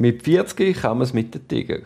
[0.00, 1.80] Mit 40 kann man es mit den Tiger.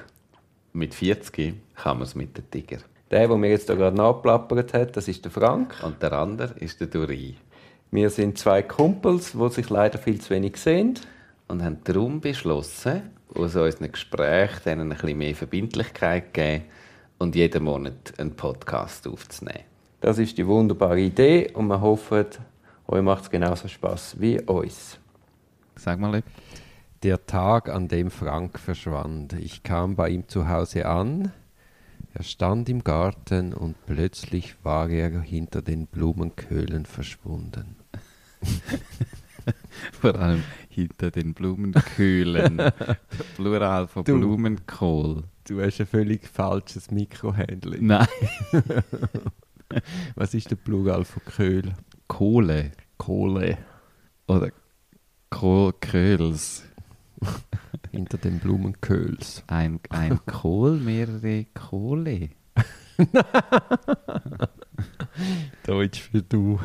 [0.74, 2.76] Mit 40 kann man es mit den Tiger.
[3.10, 5.76] Der, der mir jetzt da gerade nachplappert hat, das ist der Frank.
[5.82, 7.36] Und der andere ist der Duri.
[7.90, 10.98] Wir sind zwei Kumpels, die sich leider viel zu wenig sehen.
[11.48, 16.64] Und haben darum beschlossen, aus unseren Gesprächen denen ein bisschen mehr Verbindlichkeit zu geben
[17.16, 19.64] und jeden Monat einen Podcast aufzunehmen.
[20.02, 22.26] Das ist die wunderbare Idee und wir hoffen,
[22.88, 24.98] euch macht es genauso Spaß wie uns.
[25.76, 26.24] Sag mal, Lieb.
[27.02, 29.32] Der Tag, an dem Frank verschwand.
[29.32, 31.32] Ich kam bei ihm zu Hause an.
[32.14, 37.74] Er stand im Garten und plötzlich war er hinter den Blumenköhlen verschwunden.
[40.00, 42.70] Vor allem hinter den Blumenköhlen.
[43.34, 44.18] Plural von Du.
[44.18, 45.24] Blumenkohl.
[45.48, 47.84] Du hast ein völlig falsches Mikrohandling.
[47.84, 48.06] Nein.
[50.14, 51.72] Was ist der Plural von Köhl?
[52.06, 52.70] Kohle.
[52.96, 53.58] Kohle.
[54.28, 54.50] Oder
[55.30, 56.62] Kohl Köhls.
[57.90, 59.44] Hinter den Blumenköhls.
[59.46, 62.30] Ein, ein Kohl, mehrere Kohle.
[65.66, 66.58] Deutsch für du.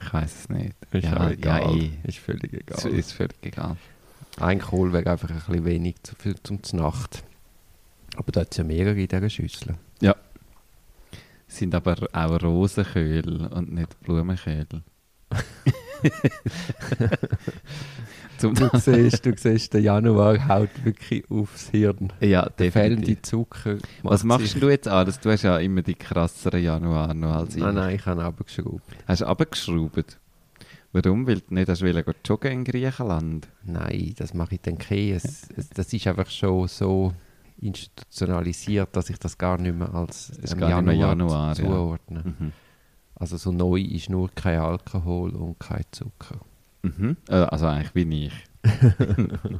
[0.00, 0.74] Ich weiß es nicht.
[0.90, 1.62] Ist ja, egal.
[1.62, 1.90] ja, eh.
[2.04, 2.92] Ist völlig egal.
[2.92, 3.76] ist völlig egal.
[4.38, 7.22] Ein Kohl wäre einfach ein bisschen wenig zu viel zum Nacht.
[8.16, 9.76] Aber da hat es ja mehrere in dieser Schüssel.
[10.00, 10.16] Ja.
[11.46, 14.66] Sind aber auch Rosenköhl und nicht Blumenköhl.
[18.44, 22.12] Zum Du siehst, du siehst, der Januar haut wirklich aufs Hirn.
[22.20, 23.20] ja, Der fehlende.
[23.22, 23.78] Zucker.
[24.02, 25.10] Was machst sich- du jetzt an?
[25.22, 27.62] Du hast ja immer die krasseren Januar noch als ich.
[27.62, 28.82] Nein, nein, ich habe abgeschraubt.
[29.06, 30.18] Hast du runtergeschraubt?
[30.92, 31.26] Warum?
[31.26, 33.48] Weil du nicht hast wollen joggen in Griechenland?
[33.64, 37.12] Nein, das mache ich dann es, das ist einfach schon so
[37.60, 41.54] institutionalisiert, dass ich das gar nicht mehr als ähm, gar nicht mehr Januar, Januar, ja.
[41.54, 42.22] zuordne.
[42.38, 42.52] Mhm.
[43.16, 46.40] Also so neu ist nur kein Alkohol und kein Zucker.
[46.84, 47.16] Mhm.
[47.28, 48.32] Äh, Also eigentlich wie ich.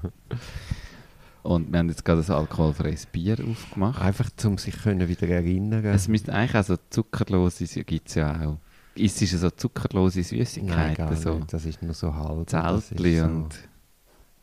[1.43, 4.01] Und wir haben jetzt gerade ein alkoholfreies Bier aufgemacht.
[4.01, 5.85] Einfach, um sich können wieder erinnern.
[5.85, 8.57] Es müsste eigentlich auch so zuckerlose, gibt es ja auch.
[8.95, 10.97] Ist es so zuckerlose Nein, Süßigkeiten?
[10.97, 11.53] gar so nicht.
[11.53, 12.47] Das ist nur so halb.
[12.49, 13.49] Das ist Zeltli so, und...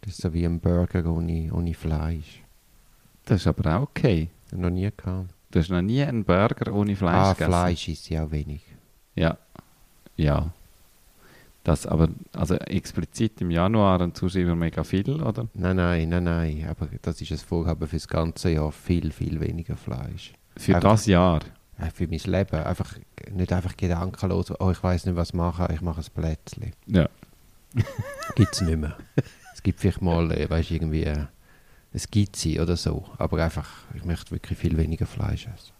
[0.01, 2.43] das ist so wie ein Burger ohne, ohne Fleisch.
[3.25, 4.29] Das ist aber auch okay.
[4.51, 5.33] Noch nie gehabt.
[5.49, 7.49] Du hast noch nie einen Burger ohne Fleisch ah, gegessen?
[7.51, 8.61] Fleisch ist ja auch wenig.
[9.15, 9.37] Ja.
[10.17, 10.51] Ja.
[11.63, 15.47] Das aber, also explizit im Januar sonst immer mega viel, oder?
[15.53, 16.67] Nein, nein, nein, nein.
[16.67, 18.71] Aber das ist ein Vorhaben für das ganze Jahr.
[18.71, 20.33] Viel, viel weniger Fleisch.
[20.57, 21.41] Für Einfach- das Jahr.
[21.93, 22.63] Für mein Leben.
[22.63, 22.95] Einfach,
[23.31, 26.73] nicht einfach gedankenlos, oh, ich weiß nicht, was machen, ich mache ein Plätzchen.
[26.87, 27.07] Ja.
[28.35, 28.97] Gibt es nicht mehr.
[29.53, 31.25] es gibt vielleicht mal, äh, weißt, irgendwie äh,
[31.93, 33.05] ein Skizze oder so.
[33.17, 35.73] Aber einfach, ich möchte wirklich viel weniger Fleisch essen.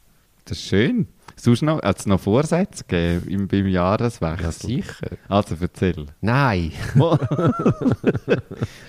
[0.45, 1.07] Das ist schön.
[1.35, 4.43] Sonst noch, hat es noch Vorsätze gegeben im, beim Jahreswechsel?
[4.43, 5.17] Ja, sicher.
[5.27, 6.05] Also erzähl.
[6.19, 6.71] Nein.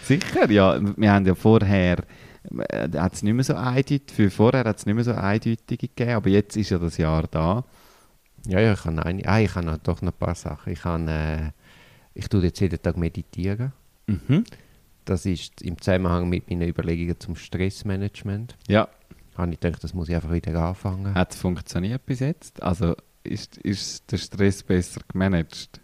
[0.02, 0.78] Sicher, ja.
[0.96, 1.98] Wir haben ja vorher,
[2.68, 6.12] äh, hat's nicht mehr so eindeutig, für vorher hat es nicht mehr so eindeutige gegeben,
[6.12, 7.64] aber jetzt ist ja das Jahr da.
[8.46, 10.72] Ja, ja, ich habe eine, ah, ich habe noch, doch noch ein paar Sachen.
[10.72, 11.52] Ich, kann, äh,
[12.14, 13.72] ich tue jetzt jeden Tag meditieren.
[14.06, 14.44] Mhm.
[15.04, 18.56] Das ist im Zusammenhang mit meinen Überlegungen zum Stressmanagement.
[18.68, 18.88] Ja,
[19.36, 21.14] Habe ich gedacht, das muss ich einfach wieder anfangen.
[21.14, 22.62] hat es funktioniert bis jetzt?
[22.62, 22.94] Also
[23.24, 25.80] ist, ist der Stress besser gemanagt?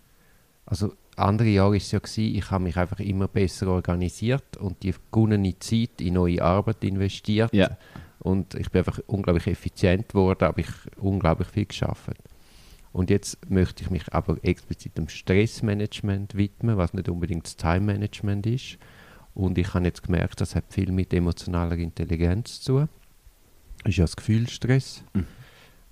[0.66, 4.82] Also andere Jahre war es ja, gewesen, ich habe mich einfach immer besser organisiert und
[4.82, 7.52] die gewonnene Zeit in neue Arbeit investiert.
[7.52, 7.76] Ja.
[8.20, 12.16] Und ich bin einfach unglaublich effizient geworden, habe ich unglaublich viel geschafft.
[12.92, 18.46] Und jetzt möchte ich mich aber explizit dem Stressmanagement widmen, was nicht unbedingt das Time-Management
[18.46, 18.78] ist.
[19.34, 22.88] Und ich habe jetzt gemerkt, das hat viel mit emotionaler Intelligenz zu tun.
[23.82, 25.02] Das ist ja das Gefühlsstress.
[25.14, 25.26] Mhm.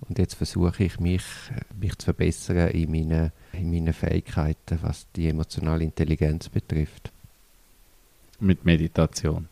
[0.01, 1.23] Und jetzt versuche ich mich,
[1.79, 7.11] mich zu verbessern in meinen, in meinen Fähigkeiten, was die emotionale Intelligenz betrifft.
[8.39, 9.47] Mit Meditation.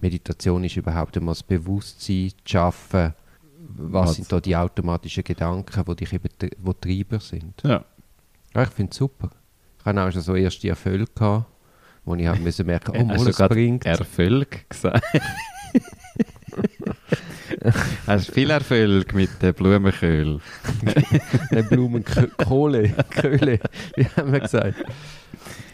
[0.00, 3.14] Meditation ist überhaupt einmal das Bewusstsein zu schaffen,
[3.76, 4.16] was, Was?
[4.16, 6.28] sind da die automatischen Gedanken, die dich eben
[6.58, 7.62] wo Treiber sind.
[7.62, 7.84] Ja.
[8.54, 9.30] Ja, ich finde es super.
[9.78, 11.46] Ich hatte auch schon so erste Erfolge, gehabt,
[12.04, 13.86] wo ich habe müssen merken, oh, mal, es bringt.
[13.86, 15.04] Erfolg gesagt?
[18.06, 20.40] Hast du viel Erfolg mit den Blumenköhl?
[21.50, 23.58] Eine Blumenkohle, Köhle,
[23.96, 24.84] wie haben wir gesagt.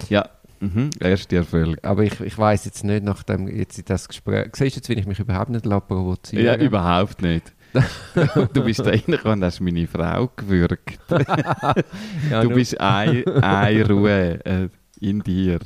[0.09, 0.29] Ja,
[0.61, 0.91] mhm.
[1.01, 1.79] erste Erfolg.
[1.83, 4.99] Aber ich, ich weiß jetzt nicht, nachdem jetzt in das Gespräch, siehst du jetzt, wenn
[4.99, 7.53] ich mich überhaupt nicht provozieren Ja, überhaupt nicht.
[8.53, 10.99] du bist da reingekommen und hast meine Frau gewürgt.
[12.29, 14.69] Ja, du bist eine, eine Ruhe äh,
[15.01, 15.59] in dir.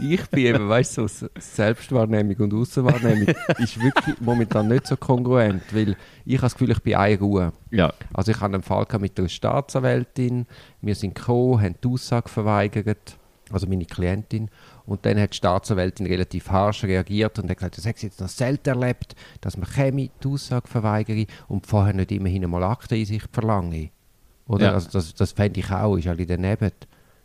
[0.00, 5.62] ich bin eben, weißt du, so Selbstwahrnehmung und Außenwahrnehmung ist wirklich momentan nicht so kongruent,
[5.72, 7.52] weil ich habe das Gefühl, ich bin eine Ruhe.
[7.70, 10.46] Ja, Also ich hatte einen Fall mit einer Staatsanwältin,
[10.80, 13.16] wir sind gekommen, haben die Aussage verweigert,
[13.50, 14.48] also meine Klientin,
[14.86, 18.20] Und dann hat die Staatsanwältin relativ harsch reagiert und hat gesagt, das hat sie jetzt
[18.20, 23.28] noch selten erlebt, dass man käme, die Aussage verweigere und vorher nicht immerhin einmal Akteneinsicht
[23.32, 23.90] verlange.
[24.46, 24.66] Oder?
[24.66, 24.72] Ja.
[24.72, 26.70] Also das, das fände ich auch, ist alle daneben.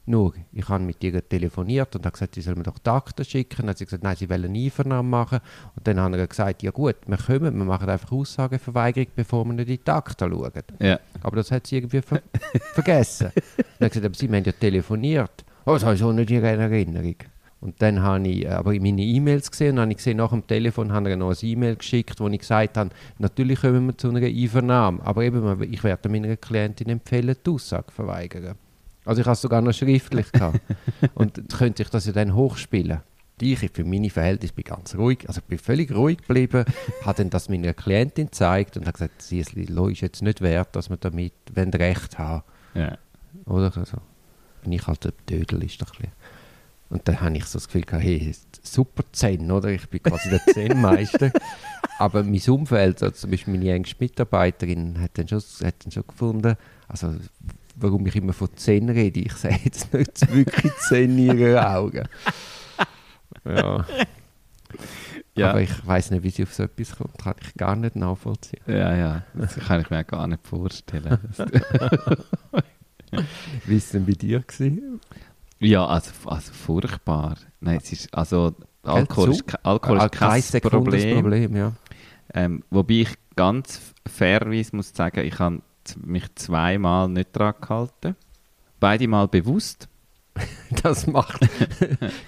[0.09, 3.23] Nur, ich habe mit ihr telefoniert und habe gesagt, sie soll mir doch die Akten
[3.23, 3.57] schicken.
[3.57, 5.39] Dann hat sie gesagt, nein, sie wollen eine Einvernahme machen.
[5.75, 9.53] Und dann haben wir gesagt, ja gut, wir kommen, wir machen einfach Aussageverweigerung, bevor wir
[9.53, 10.63] nicht in die Akten schauen.
[10.79, 10.99] Ja.
[11.21, 12.23] Aber das hat sie irgendwie ver
[12.73, 13.31] vergessen.
[13.77, 15.45] Dann ich gesagt, aber sie haben ja telefoniert.
[15.67, 17.15] Oh, das habe ich so nicht in Erinnerung.
[17.61, 20.47] Und dann habe ich äh, aber meine E-Mails gesehen und habe ich gesehen, nach dem
[20.47, 22.89] Telefon haben wir noch ein E-Mail geschickt, wo ich gesagt habe,
[23.19, 27.85] natürlich kommen wir zu einer Einvernahme, aber eben, ich werde meiner Klientin empfehlen, die Aussage
[27.89, 28.55] zu verweigern.
[29.09, 30.61] Also ich habe es sogar noch schriftlich gehabt.
[31.15, 32.99] und könnte ich das ja dann hochspielen.
[33.41, 36.63] Ich, für meine Verhältnisse, bin ganz ruhig, also ich bin völlig ruhig geblieben,
[37.05, 40.91] habe dann das meiner Klientin gezeigt und habe gesagt, sie ist jetzt nicht wert, dass
[40.91, 42.43] wir damit wenn Recht haben.
[42.75, 42.99] Ja.
[43.45, 43.75] Oder?
[43.75, 43.97] Also,
[44.61, 46.11] bin ich halt ein Dödel, ist doch ein.
[46.89, 49.69] Und dann habe ich so das Gefühl gehabt, hey, super Zen, oder?
[49.69, 51.31] Ich bin quasi der Zen-Meister.
[51.97, 56.05] Aber mein Umfeld, also zum Beispiel meine engste Mitarbeiterin, hat dann schon, hat dann schon
[56.05, 56.55] gefunden,
[56.87, 57.15] also
[57.81, 59.19] warum ich immer von Zen rede.
[59.21, 62.07] Ich sehe jetzt nicht wirklich Zen in ihren Augen.
[63.45, 63.85] Ja.
[65.35, 65.51] Ja.
[65.51, 67.17] Aber ich weiß nicht, wie sie auf so etwas kommt.
[67.17, 68.61] Kann ich gar nicht nachvollziehen.
[68.67, 71.17] Ja, ja, das kann ich mir gar nicht vorstellen.
[73.65, 74.41] Wie war es denn bei dir?
[74.41, 74.99] Gewesen?
[75.59, 77.37] ja, also, also furchtbar.
[77.61, 78.53] Nein, es ist, also
[78.83, 81.21] Alkohol ist, Alkohol Ah, ist kein Sekunden das Problem.
[81.21, 81.73] Problem ja.
[82.33, 85.61] Ähm, wobei ich ganz fairerweise muss sagen, ich habe
[85.97, 88.15] mich zweimal nicht dran gehalten.
[88.79, 89.87] Beide Mal bewusst.
[90.83, 91.41] Das macht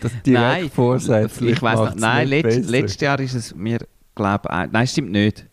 [0.01, 1.53] das direkt vorsätzlich.
[1.53, 1.99] ich weiß nicht.
[1.99, 3.79] Nein, letzt, letztes Jahr ist es mir,
[4.15, 5.45] glaube ich, nein, stimmt nicht.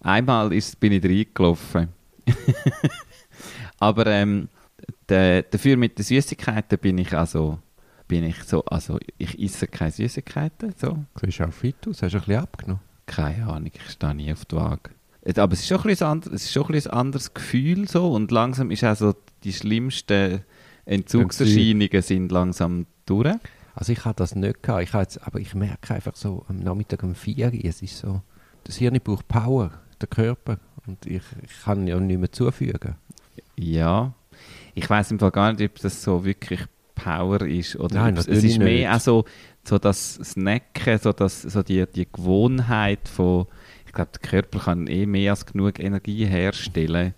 [0.00, 1.88] Einmal ist, bin ich reingelaufen.
[3.80, 4.48] Aber ähm,
[5.08, 7.58] de, dafür mit den Süßigkeiten bin ich also,
[8.06, 11.04] bin ich so, also ich esse keine Süßigkeiten, so.
[11.14, 12.82] Du siehst auch fit aus, hast du ein bisschen abgenommen.
[13.06, 14.90] Keine Ahnung, ich stehe nie auf die Waage.
[15.24, 18.30] Jetzt, Aber es ist schon ein, anderes, es ist schon ein, anderes Gefühl so und
[18.30, 19.14] langsam ist auch so,
[19.44, 20.42] die schlimmsten
[20.86, 23.34] Entzugserscheinungen sind langsam durch.
[23.74, 27.02] Also ich habe das nicht gehabt, ich jetzt, aber ich merke einfach so am Nachmittag
[27.02, 28.22] um 4 Uhr, es ist so,
[28.64, 29.70] das Hirn braucht Power,
[30.00, 32.96] der Körper und ich, ich kann ja nicht mehr zufügen.
[33.56, 34.14] Ja,
[34.74, 36.60] ich weiß im Fall gar nicht, ob das so wirklich
[36.94, 38.88] Power ist oder Nein, es, ist mehr nicht.
[38.88, 39.24] auch so,
[39.64, 43.46] so das Snacken, so, das, so die, die Gewohnheit von,
[43.90, 47.12] ich glaube, der Körper kann eh mehr als genug Energie herstellen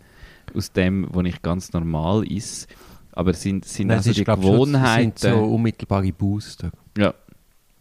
[0.54, 2.66] aus dem, was ich ganz normal is.
[3.12, 5.12] Aber es sind, sind Nein, also ist, die glaub schon- Gewohnheiten.
[5.14, 6.70] es sind so unmittelbare Booster.
[6.96, 7.12] Ja.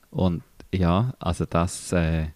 [0.10, 0.44] Und
[0.74, 1.94] ja, also das.
[1.94, 2.28] Äh,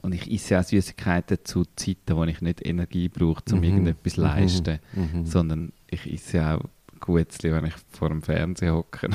[0.00, 3.64] und ich esse auch Süßigkeiten zu Zeiten, wo ich nicht Energie brauche, um Mhm.
[3.64, 4.26] irgendetwas zu Mhm.
[4.26, 4.78] leisten.
[4.94, 5.26] Mhm.
[5.26, 6.60] Sondern ich esse auch
[7.00, 9.10] Gutzli, wenn ich vor dem Fernseher hocke.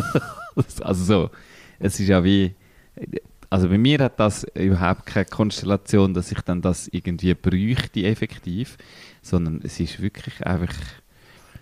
[0.80, 1.30] also so.
[1.78, 2.54] Es ist ja wie.
[3.50, 8.76] Also bei mir hat das überhaupt keine Konstellation, dass ich dann das irgendwie bräuchte effektiv,
[9.22, 10.74] sondern es ist wirklich einfach,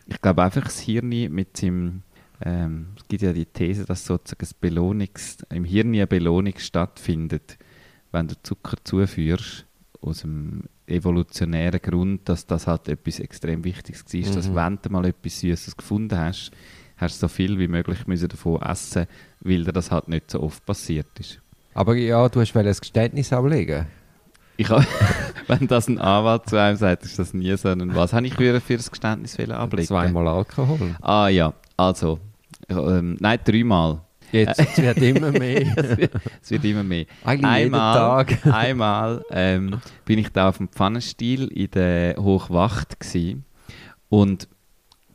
[0.07, 2.03] ich glaube einfach das Hirn mit seinem,
[2.45, 7.57] ähm, es gibt ja die These, dass sozusagen das Belohnungs, im Hirn eine Belohnung stattfindet,
[8.11, 9.65] wenn du Zucker zuführst,
[10.01, 14.55] aus dem evolutionären Grund, dass das halt etwas extrem Wichtiges war, dass Mhm.
[14.55, 16.51] wenn du mal etwas Süßes gefunden hast,
[16.97, 19.07] hast du so viel wie möglich müssen davon essen,
[19.41, 21.41] weil dir das halt nicht so oft passiert ist.
[21.77, 23.85] Aber ja, du hast ein Geständnis ablegen.
[24.57, 24.83] Ich hab,
[25.47, 28.33] wenn das ein Anwalt zu einem sagt, ist das nie so ein, was habe ich
[28.33, 29.87] für, für das Geständnis ablegen?
[29.87, 30.97] Zweimal Alkohol.
[31.03, 32.19] Ah ja, also,
[32.71, 34.01] ähm, nein, dreimal.
[34.33, 35.67] Jetzt es wird immer mehr.
[35.77, 37.05] es, wird, es wird immer mehr.
[37.25, 38.55] Eigentlich Einmal, jeden Tag.
[38.55, 43.37] einmal ähm, bin ich da auf dem Pfannenstiel in der Hochwacht gsi
[44.09, 44.49] und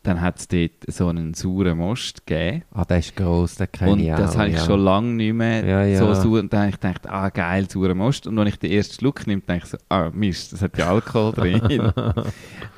[0.04, 2.64] dann hat es dort so einen sauren Most gegeben.
[2.72, 4.66] Ah, der ist gross, den kenne Und das habe ich ja.
[4.66, 6.00] schon lange nicht mehr Ja, ja.
[6.00, 6.40] so sauer.
[6.40, 8.26] Und dann habe ich gedacht, ah geil, saurer Most.
[8.26, 10.90] Und wenn ich den ersten Schluck nehme, denke ich so, ah Mist, das hat ja
[10.90, 11.62] Alkohol drin.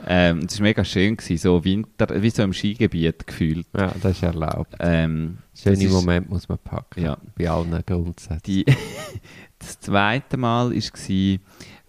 [0.05, 3.67] ähm, es war mega schön, gewesen, so Winter, wie so im Skigebiet gefühlt.
[3.77, 4.75] Ja, das ist erlaubt.
[4.79, 7.03] Ähm, Schöne ist- Moment muss man packen.
[7.03, 7.17] Ja.
[7.37, 8.41] Bei allen Grundsätzen.
[8.45, 8.65] Die,
[9.59, 11.39] das zweite Mal war,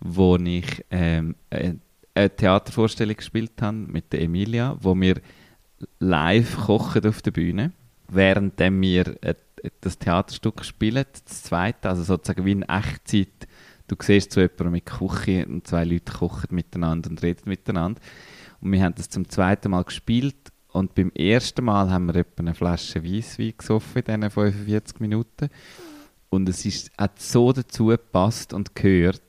[0.01, 1.35] wo ich ähm,
[2.15, 5.21] eine Theatervorstellung gespielt habe mit der Emilia, wo wir
[5.99, 7.73] live kochen auf der Bühne,
[8.09, 9.17] während wir
[9.81, 13.49] das Theaterstück spielen, das zweite, also sozusagen wie in Echtzeit.
[13.89, 18.01] Du siehst so jemanden mit Küche und zwei Leute kochen miteinander und reden miteinander.
[18.61, 22.41] Und wir haben das zum zweiten Mal gespielt und beim ersten Mal haben wir etwa
[22.41, 25.49] eine Flasche Weisswein gesoffen in diesen 45 Minuten.
[26.31, 29.23] Und es ist, hat so dazu gepasst und gehört,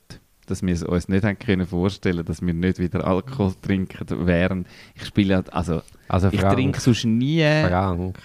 [0.46, 4.68] dass wir es uns nicht haben können vorstellen dass wir nicht wieder Alkohol trinken während
[4.96, 8.18] ich spiele halt- also Also ich Frank, trinke sonst nie Frank,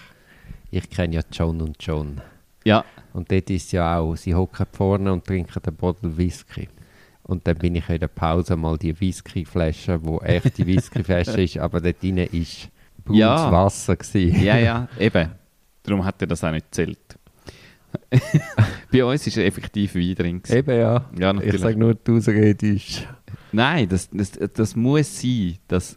[0.70, 2.20] ich kenne ja John und John.
[2.64, 2.84] Ja,
[3.14, 6.68] Und dort ist ja auch, sie hocken vorne und trinken einen Bottle Whisky.
[7.22, 11.80] Und dann bin ich in der Pause mal die Whiskyflasche, wo echte Whiskyflasche ist, aber
[11.80, 12.68] dort drin ist
[13.04, 13.50] braunes Ja.
[13.50, 14.42] Wasser gewesen.
[14.44, 15.30] ja, ja, eben.
[15.82, 16.98] Darum hat er das auch nicht gezählt.
[18.92, 20.42] Bei uns war er effektiv Wein drin.
[20.42, 20.58] gewesen.
[20.58, 21.04] Eben ja.
[21.18, 23.06] Ja, Ich sage nur, die Ausrede ist...
[23.52, 25.56] Nein, das, das, das muss sein.
[25.66, 25.96] Das,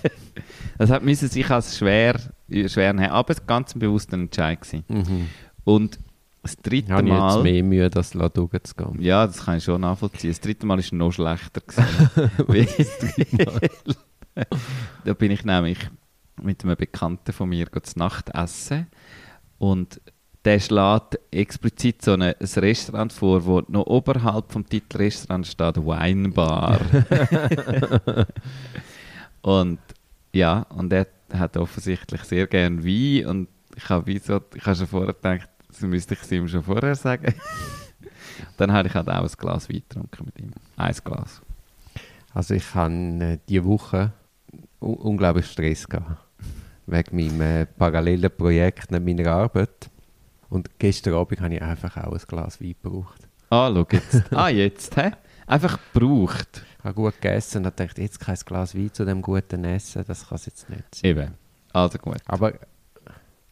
[0.78, 3.10] das hat müssen sich als schwer, schwer nehmen.
[3.10, 4.60] Aber es war ganz ein bewusster Entscheid.
[4.60, 4.84] Gewesen.
[4.88, 5.26] Mhm.
[5.64, 5.98] Und
[6.42, 7.42] das dritte Habe ich jetzt Mal...
[7.42, 9.00] mehr Mühe, das durchzugehen.
[9.00, 10.30] Ja, das kann ich schon nachvollziehen.
[10.30, 11.62] Das dritte Mal war noch schlechter.
[15.04, 15.78] Da bin ich nämlich
[16.40, 18.86] mit einem Bekannten von mir zu Nacht essen
[19.58, 20.00] und
[20.44, 25.76] der schlägt explizit so ein, ein Restaurant vor, wo noch oberhalb vom Titel Restaurant steht
[25.84, 26.80] Weinbar.
[29.42, 29.78] und
[30.32, 34.76] ja, und er hat offensichtlich sehr gern Wein und ich habe wie so, ich habe
[34.76, 37.34] schon vorher gedacht, das müsste ich es ihm schon vorher sagen.
[38.56, 40.52] Dann habe ich halt auch ein Glas Wein getrunken mit ihm.
[40.76, 41.42] Ein Glas.
[42.32, 44.12] Also ich habe äh, diese Woche
[44.80, 46.24] un unglaublich Stress gehabt.
[46.86, 49.90] Wegen meinem äh, parallelen Projekt meiner Arbeit.
[50.48, 53.28] Und gestern Abend habe ich einfach auch ein Glas Wein gebraucht.
[53.50, 54.32] Ah, schau jetzt.
[54.32, 55.12] Ah, jetzt, hä?
[55.46, 56.62] Einfach gebraucht.
[56.78, 60.04] Ich habe gut gegessen und habe gedacht, jetzt kein Glas Wein zu dem guten Essen,
[60.06, 61.10] das kann es jetzt nicht sein.
[61.10, 61.34] Eben.
[61.72, 62.18] Also gut.
[62.26, 62.52] Aber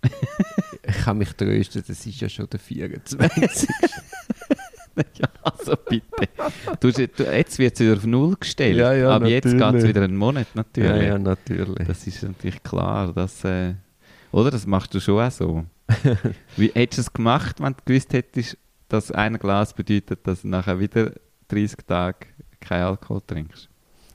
[0.83, 3.69] ich kann mich trösten, das ist ja schon der 24.
[4.97, 6.29] ja, also bitte.
[6.81, 8.77] Du, jetzt wird es wieder auf Null gestellt.
[8.77, 10.91] Ja, ja, Aber jetzt geht es wieder einen Monat, natürlich.
[10.91, 11.87] ja, ja, natürlich.
[11.87, 13.13] Das ist natürlich klar.
[13.13, 13.75] Das, äh,
[14.33, 14.51] oder?
[14.51, 15.65] Das machst du schon auch so.
[16.57, 18.57] Wie hättest du es gemacht, wenn du gewusst hättest,
[18.89, 21.13] dass ein Glas bedeutet, dass du nachher wieder
[21.49, 22.27] 30 Tage
[22.61, 23.69] kein Alkohol trinkst?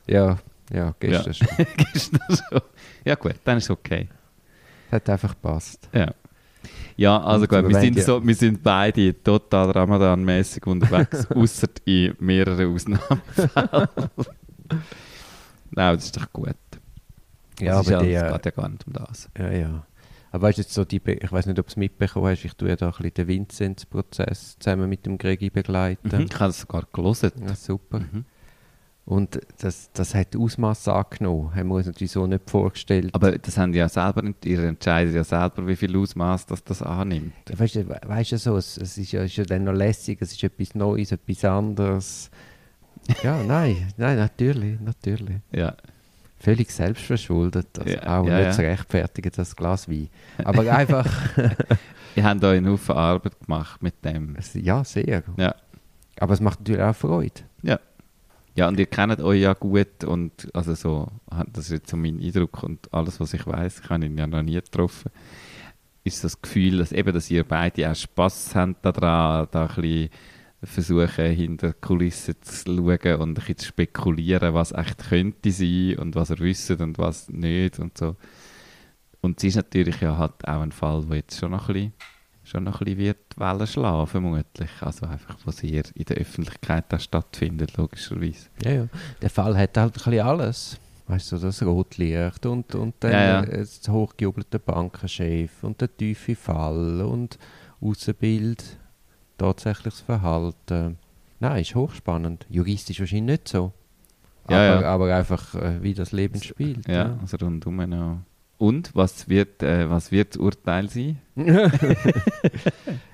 [0.08, 0.38] Ja,
[0.72, 1.48] ja, gestern schon.
[1.94, 2.60] Ist das so?
[3.06, 4.10] Ja gut, dann ist okay.
[4.92, 5.88] Hat einfach gepasst.
[5.94, 6.14] Ja.
[6.98, 12.14] Ja, also gut, wir sind, ja- so, wir sind beide total Ramadan-mäßig unterwegs, außer in
[12.20, 13.88] mehreren Ausnahmefällen.
[15.72, 16.56] Nein, das ist doch gut.
[17.60, 19.30] Ja, das ist aber ja, die, es geht ja gar nicht um das.
[19.38, 19.86] Ja, ja.
[20.32, 22.54] Aber weißt jetzt so die, Be- ich weiß nicht, ob du es mitbekommen hast, ich
[22.54, 26.08] tue ja da ein bisschen den Vinzenz-Prozess zusammen mit dem Gregi begleiten.
[26.16, 26.26] Mhm.
[26.32, 27.32] Ich habe es sogar gelesen.
[27.46, 28.00] Ja, super.
[28.00, 28.26] Mhm.
[29.04, 33.10] Und das, das hat Ausmaß angenommen, haben wir uns natürlich so nicht vorgestellt.
[33.14, 36.64] Aber das haben die ja selber, nicht- ihr entscheidet ja selber, wie viel Ausmaß das,
[36.64, 37.34] das annimmt.
[37.50, 39.74] Ja, weißt du, we- weißt du so, es, es ist, ja, ist ja dann noch
[39.74, 42.30] lässig, es ist etwas Neues, etwas anderes.
[43.24, 45.38] Ja, nein, nein, natürlich, natürlich.
[45.52, 45.76] Ja.
[46.42, 48.52] Völlig selbstverschuldet, also Ja, auch ja, nicht ja.
[48.52, 50.10] zu rechtfertigen, das Glas Wein.
[50.44, 51.08] Aber einfach,
[52.16, 54.36] Ihr habt euch einen Haufen Arbeit gemacht mit dem.
[54.56, 55.24] ja, sehr.
[55.38, 55.56] Ja.
[56.20, 57.42] Aber es macht natürlich auch Freude.
[58.54, 61.08] Ja, und ihr kennt euch ja gut und also so,
[61.54, 64.28] das ist jetzt so mein Eindruck und alles, was ich weiß, ich habe ihn ja
[64.28, 65.10] noch nie getroffen,
[66.04, 70.10] ist das Gefühl, dass eben, dass ihr beide auch Spass habt daran, da ein bisschen
[70.64, 76.16] versuchen, hinter Kulissen zu schauen und ein bisschen zu spekulieren, was echt könnte sein und
[76.16, 78.16] was ihr wisst und was nicht und so.
[79.22, 81.94] Und es ist natürlich ja halt auch ein Fall, wo jetzt schon noch ein bisschen
[82.44, 84.70] schon noch ein bisschen wird Wellen schlagen, vermutlich.
[84.82, 88.48] Also einfach, wo sehr in der Öffentlichkeit auch stattfindet, logischerweise.
[88.64, 88.88] Ja, ja.
[89.22, 90.78] Der Fall hat halt ein bisschen alles.
[91.08, 93.46] Weißt du, das Rotlicht und, und dann Ja, ja.
[93.46, 97.38] das hochgejubelte Bankenchef und der tiefe Fall und
[97.82, 98.78] Außenbild,
[99.42, 100.98] tatsächliches Verhalten.
[101.40, 102.46] Nein, ist hochspannend.
[102.50, 103.74] Juristisch wahrscheinlich nicht so.
[104.50, 104.90] Ja, aber, ja.
[104.90, 106.88] aber einfach, äh, wie das Leben spielt.
[106.88, 108.20] Ja, also rundum noch.
[108.58, 111.20] Und was wird, äh, was wird das Urteil sein?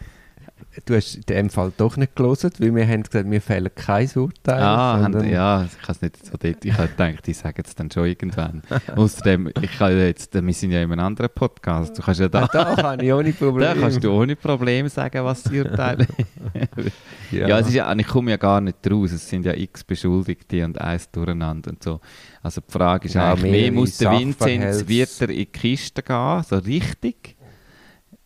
[0.85, 4.09] Du hast in dem Fall doch nicht gelesen, weil wir haben gesagt, wir fällen kein
[4.15, 4.61] Urteil.
[4.61, 6.63] ah, haben, ja, ich habe es nicht so dort.
[6.65, 8.61] Ich habe gedacht, ich sage es dann schon irgendwann.
[8.95, 11.97] Außerdem, ich kann ja jetzt, wir sind ja in einem anderen Podcast.
[11.97, 13.75] Du kannst ja da, Ah, da kann ich ohne da Probleme.
[13.81, 16.05] kannst du ohne Probleme sagen, was die Urteile.
[17.31, 17.59] ja.
[17.59, 19.11] es ist ja, ich komme ja gar nicht raus.
[19.11, 21.99] Es sind ja x Beschuldigte und eins durcheinander und so.
[22.43, 24.87] Also die Frage ist Ja, eigentlich, mehr muss der Vinzenz, Sachverhalte.
[24.87, 27.35] wird er in die Kiste gehen, so richtig?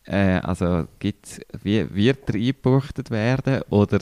[0.05, 4.00] Äh, also gibt's, wie, wird er eingebuchtet werden oder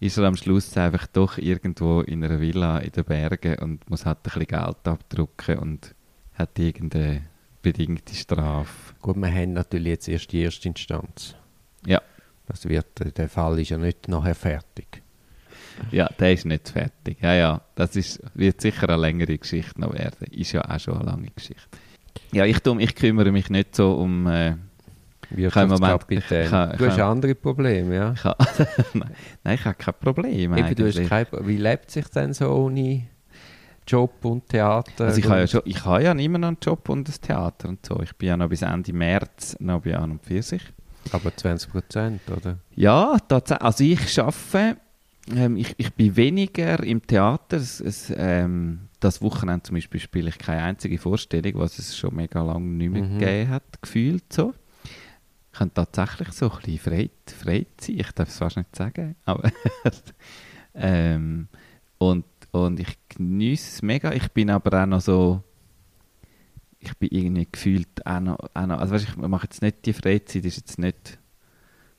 [0.00, 4.04] ist er am Schluss einfach doch irgendwo in einer Villa in den Bergen und muss
[4.04, 5.94] halt ein bisschen Geld abdrucken und
[6.34, 7.22] hat irgendeine
[7.62, 8.94] bedingte Strafe?
[9.00, 11.34] Gut, wir haben natürlich jetzt erst die erste Instanz.
[11.86, 12.02] Ja.
[12.46, 15.02] Das wird, der Fall ist ja nicht nachher fertig.
[15.90, 17.18] Ja, der ist nicht fertig.
[17.22, 20.26] Ja, ja, das ist, wird sicher eine längere Geschichte noch werden.
[20.30, 21.78] Ist ja auch schon eine lange Geschichte.
[22.32, 24.26] Ja, ich, dumm, ich kümmere mich nicht so um...
[24.26, 24.56] Äh,
[25.36, 26.48] Wirtschaftskapitän.
[26.48, 28.14] kann- ich du hast kann- andere Probleme, ja.
[28.24, 28.36] ha-
[29.44, 33.04] Nein, ich habe kein Problem Eben, du hast kein, wie lebt sich denn so ohne...
[33.84, 35.06] Job und Theater.
[35.06, 37.68] Also ich habe ja, schon, ich habe ja immer noch einen Job und das Theater
[37.68, 38.00] und so.
[38.00, 40.62] Ich bin ja noch bis Ende März noch bei An und Pfirsich.
[41.10, 42.58] Aber 20 Prozent, oder?
[42.76, 43.64] Ja, tatsächlich.
[43.64, 44.76] Also ich arbeite,
[45.34, 47.56] ähm, ich, ich bin weniger im Theater.
[47.56, 52.14] Es, es, ähm, das Wochenende zum Beispiel spiele ich keine einzige Vorstellung, was es schon
[52.14, 53.18] mega lange nicht mehr Mhm.
[53.18, 54.54] gegeben hat, gefühlt so.
[55.52, 57.98] Ich kann tatsächlich so ein bisschen frei, frei sein.
[57.98, 59.50] Ich darf es fast nicht sagen, aber
[60.74, 61.48] ähm,
[61.98, 64.12] und, und ich genieße es mega.
[64.12, 65.42] Ich bin aber auch noch so
[66.84, 69.92] ich bin irgendwie gefühlt auch noch, auch noch also weißt, ich mache jetzt nicht die
[69.92, 71.16] Freizeit, ist jetzt nicht,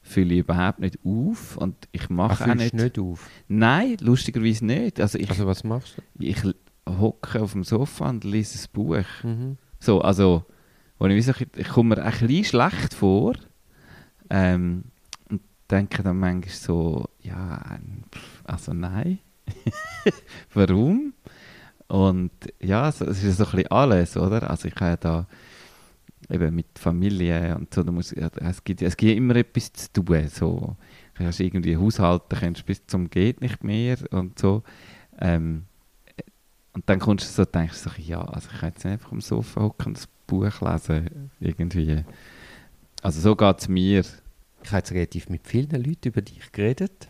[0.02, 3.30] fühle ich überhaupt nicht auf und ich Ach, mache auch fühlst nicht, nicht auf.
[3.48, 6.02] nein, lustigerweise nicht, also ich, Also was machst du?
[6.26, 6.36] ich
[6.86, 9.58] hocke auf dem Sofa und lese ein Buch, Mhm.
[9.80, 10.44] so, also,
[11.04, 13.34] wo ich, ich komme mir ein bisschen schlecht vor
[14.30, 14.86] ähm,
[15.30, 17.62] und denke dann manchmal so, ja,
[18.46, 19.20] also nein,
[20.54, 21.14] warum?
[21.88, 22.32] Und
[22.62, 24.50] ja, es ist so ein bisschen alles, oder?
[24.50, 25.28] Also ich habe da
[26.30, 30.28] eben mit Familie und so, da muss, es, gibt, es gibt immer etwas zu tun,
[30.30, 30.78] so.
[31.16, 34.64] Du kannst irgendwie haushalten, kannst bis zum geht nicht mehr und so.
[35.20, 35.66] Ähm,
[36.72, 39.12] und dann kommst du so, denkst du so, ja, also ich kann jetzt nicht einfach
[39.12, 42.04] am Sofa hocken und das Buch lesen, irgendwie.
[43.02, 44.00] Also so geht es mir.
[44.64, 47.08] Ich habe jetzt relativ mit vielen Leuten über dich geredet.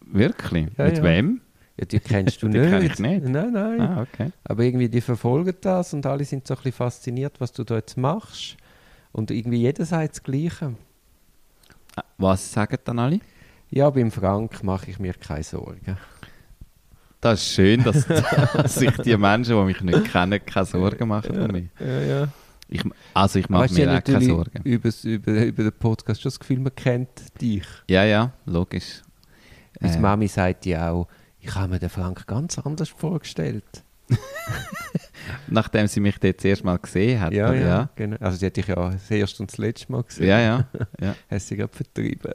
[0.00, 0.68] Wirklich?
[0.78, 1.02] Ja, Mit ja.
[1.04, 1.40] wem?
[1.76, 2.70] Ja, die kennst du Die nicht.
[2.70, 3.24] kenn ich nicht.
[3.24, 3.80] Nein, nein.
[3.80, 4.30] Ah, okay.
[4.44, 7.76] Aber irgendwie, die verfolgen das und alle sind so ein bisschen fasziniert, was du da
[7.76, 8.56] jetzt machst.
[9.12, 10.74] Und irgendwie jeder sagt das Gleiche.
[11.96, 13.20] Ah, Was sagen dann alle?
[13.70, 15.98] Ja, beim Frank mache ich mir keine Sorgen.
[17.20, 18.06] Das ist schön, dass,
[18.54, 21.68] dass sich die Menschen, die mich nicht kennen, keine Sorgen machen um mich.
[21.80, 22.28] Ja, ja.
[22.68, 22.82] Ich,
[23.14, 24.62] also ich mache mir auch keine Sorgen.
[24.62, 27.64] Übers, über, über den Podcast schon das Gefühl, man kennt dich.
[27.88, 29.02] Ja, ja, logisch.
[29.80, 31.08] Meine Äh, Mami sagt ja auch,
[31.40, 33.64] ich habe mir den Frank ganz anders vorgestellt.
[35.48, 37.32] nachdem sie mich dort zuerst mal gesehen hat.
[37.32, 37.58] Ja, oder?
[37.58, 38.16] ja, genau.
[38.20, 40.28] Also die hätte ich ja das erste und das letzte Mal gesehen.
[40.28, 40.64] Ja, ja.
[41.00, 41.14] ja.
[41.30, 42.32] Hast sie gerade vertrieben.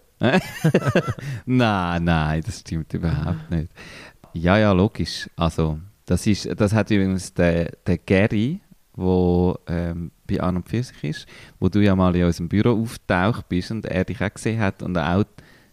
[1.46, 3.70] nein, nein, das stimmt überhaupt nicht.
[4.34, 5.30] Ja, ja, logisch.
[5.36, 8.60] Also, das, ist, das hat übrigens der, der Gary,
[8.98, 11.28] der ähm, bei An und Pfirsich ist,
[11.60, 14.82] wo du ja mal in unserem Büro auftaucht bist und er dich auch gesehen hat
[14.82, 15.26] und auch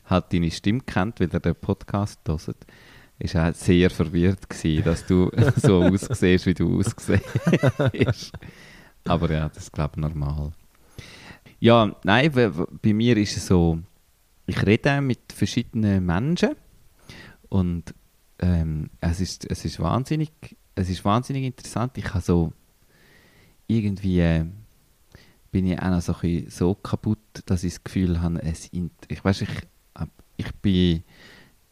[0.04, 2.56] hat deine Stimme kennt, weil er den Podcast hört.
[3.18, 8.32] Ist auch sehr verwirrt gewesen, dass du so aussiehst, wie du aussiehst.
[9.04, 10.52] Aber ja, das ist glaube ich normal.
[11.60, 13.78] Ja, nein, bei mir ist es so,
[14.46, 16.56] ich rede mit verschiedenen Menschen
[17.50, 17.94] und
[18.40, 20.30] ähm, es, ist, es, ist wahnsinnig,
[20.74, 21.96] es ist wahnsinnig interessant.
[21.98, 22.52] Ich habe so
[23.66, 24.44] irgendwie äh,
[25.50, 26.14] bin ich auch noch so,
[26.48, 29.48] so kaputt, dass ich das Gefühl habe, es ich weiß ich,
[30.36, 31.02] ich bin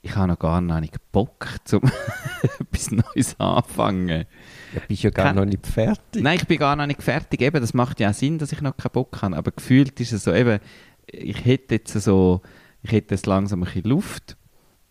[0.00, 1.82] ich habe noch gar nicht Bock, zum
[2.60, 4.26] etwas Neues anfangen.
[4.74, 6.22] Ja, bist ja gar Ken- noch nicht fertig.
[6.22, 7.40] Nein, ich bin gar noch nicht fertig.
[7.42, 9.36] Eben, das macht ja auch Sinn, dass ich noch keinen Bock habe.
[9.36, 10.60] Aber gefühlt ist es so, eben,
[11.06, 12.42] ich hätte jetzt so,
[12.82, 14.36] ich hätte jetzt langsam ein bisschen Luft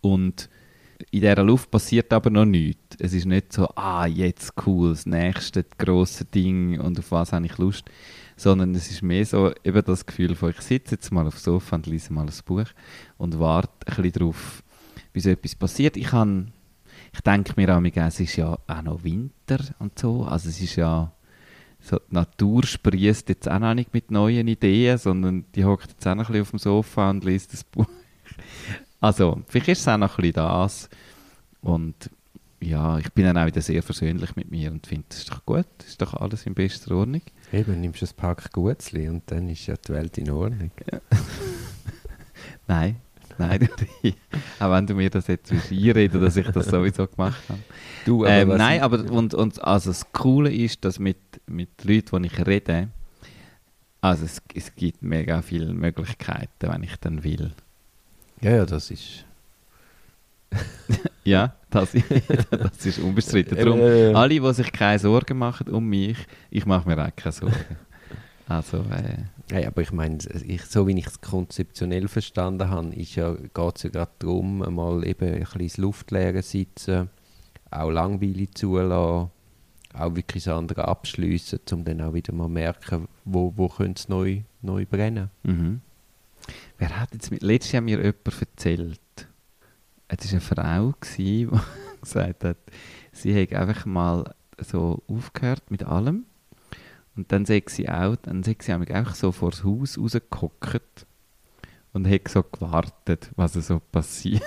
[0.02, 0.50] und
[1.12, 2.98] in dieser Luft passiert aber noch nichts.
[3.00, 7.46] Es ist nicht so, ah, jetzt cool, das nächste grosse Ding und auf was habe
[7.46, 7.86] ich Lust,
[8.36, 11.76] sondern es ist mehr so eben das Gefühl von, ich sitze jetzt mal aufs Sofa
[11.76, 12.66] und lese mal ein Buch
[13.18, 14.64] und warte ein bisschen darauf,
[15.14, 15.98] bis etwas passiert.
[15.98, 16.54] Ich kann
[17.14, 20.24] ich denke mir auch, es ist ja auch noch Winter und so.
[20.24, 21.12] Also es ist ja,
[21.80, 26.08] so die Natur sprießt jetzt auch noch nicht mit neuen Ideen, sondern die hockt jetzt
[26.08, 27.88] auch noch ein bisschen auf dem Sofa und liest das Buch.
[29.00, 30.90] Also, vielleicht ist es auch noch ein bisschen das.
[31.62, 32.10] Und
[32.60, 35.46] ja, ich bin dann auch wieder sehr versöhnlich mit mir und finde, das ist doch
[35.46, 37.22] gut, das ist doch alles in bester Ordnung.
[37.54, 40.72] Eben, nimmst du ein Pack Gutzli und dann ist ja die Welt in Ordnung.
[42.68, 42.98] Nein,
[43.38, 43.70] nein,
[44.60, 47.60] auch wenn du mir das jetzt einreden, dass ich das sowieso gemacht habe.
[48.06, 52.24] Du, Ähm, was nein, aber und, und, also das Coole ist, dass mit, mit Leuten,
[52.24, 52.90] die ich rede,
[54.02, 57.54] also es, es gibt mega viele Möglichkeiten, wenn ich dann will.
[58.42, 59.26] Ja, ja, das ist...
[61.24, 61.92] Ja, das,
[62.50, 63.58] das ist unbestritten.
[63.58, 66.18] Darum, Eben, äh, alle, die sich keine Sorgen machen um mich,
[66.50, 67.78] ich mache mir auch keine Sorgen.
[68.48, 73.16] Also, äh, Ja, aber ich meine, ich, so wie ich es konzeptionell verstanden habe, ist
[73.16, 77.10] ja, geht es ja gerade darum, mal eben ein bisschen ins Luftleere sitzen,
[77.72, 79.30] auch Langweile zulassen,
[79.94, 84.08] auch wirklich das andere abschliessen, um dann auch wieder mal merken, wo, wo könnte es
[84.08, 85.30] neu, neu brennen.
[85.44, 85.82] mhm.
[86.78, 89.00] Wer hat jetzt mit, letztes Jahr mir jemand erzählt,
[90.08, 91.48] es war eine Frau, die
[92.02, 92.58] gesagt hat,
[93.12, 96.26] sie hätte einfach mal so aufgehört mit allem
[97.16, 101.08] und dann sagt sie auch, dann sagt sie einfach so vor das Haus rausgehockt
[101.94, 104.44] und hat so gewartet, was so passiert.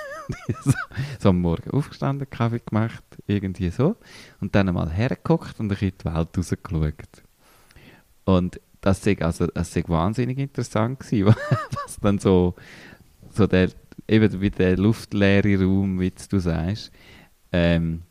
[0.63, 0.73] so,
[1.19, 3.97] so am Morgen aufgestanden, Kaffee gemacht, irgendwie so.
[4.41, 7.23] Und dann einmal hergeguckt und ein bisschen die Welt rausgeschaut.
[8.25, 11.35] Und das war also, das war wahnsinnig interessant, gewesen,
[11.85, 12.55] was dann so,
[13.31, 13.71] so der,
[14.09, 16.91] eben wie der luftleere Raum, wie du sagst.
[17.53, 18.03] Ähm,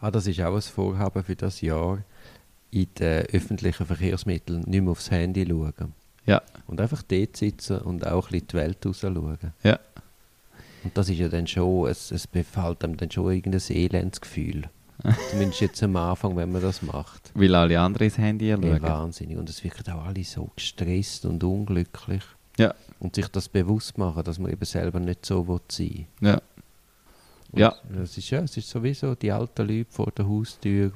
[0.00, 2.02] Ah, das ist auch ein Vorhaben für das Jahr,
[2.70, 5.94] in den öffentlichen Verkehrsmitteln nicht mehr aufs Handy schauen.
[6.26, 6.42] Ja.
[6.66, 9.38] Und einfach dort sitzen und auch ein bisschen die Welt raus schauen.
[9.62, 9.78] Ja.
[10.82, 14.64] Und das ist ja dann schon, es, es befällt einem dann schon irgendein Elendsgefühl.
[15.30, 17.30] Zumindest jetzt am Anfang, wenn man das macht.
[17.34, 18.82] Weil alle anderen ins Handy Ja, schauen.
[18.82, 19.36] wahnsinnig.
[19.36, 22.22] Und es wirken auch alle so gestresst und unglücklich.
[22.58, 22.74] Ja.
[22.98, 26.40] Und sich das bewusst machen, dass man eben selber nicht so will sein Ja.
[27.52, 27.74] Und Ja.
[28.02, 30.86] Es ist, ja, es ist sowieso die alten Leute vor der Haustür.
[30.86, 30.92] Ein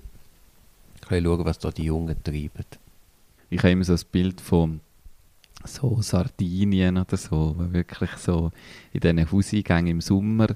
[1.09, 2.65] bisschen schauen, was da die Jungen treiben.
[3.51, 4.81] Ich habe immer so das Bild von
[5.65, 8.51] so Sardinien oder so, wo wirklich so
[8.93, 10.49] in diesen Hauseingängen im Sommer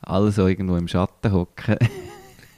[0.00, 1.76] alle so irgendwo im Schatten hocken.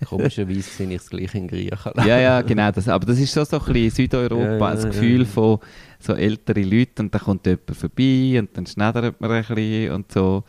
[0.05, 2.07] Komischerweise sehe ich es gleich in Griechenland.
[2.07, 2.71] ja, ja, genau.
[2.71, 5.27] Das, aber das ist schon so ein bisschen Südeuropa, Ja, ja, das ja, Gefühl ja.
[5.27, 5.59] von
[5.99, 10.13] so ältere Leute und dann kommt jemand vorbei und dann schneidert man ein bisschen und
[10.13, 10.45] so.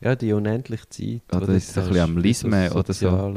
[0.00, 1.22] Ja, die unendliche Zeit.
[1.36, 3.34] Oder du ist so ein bisschen am das Lismen oder so.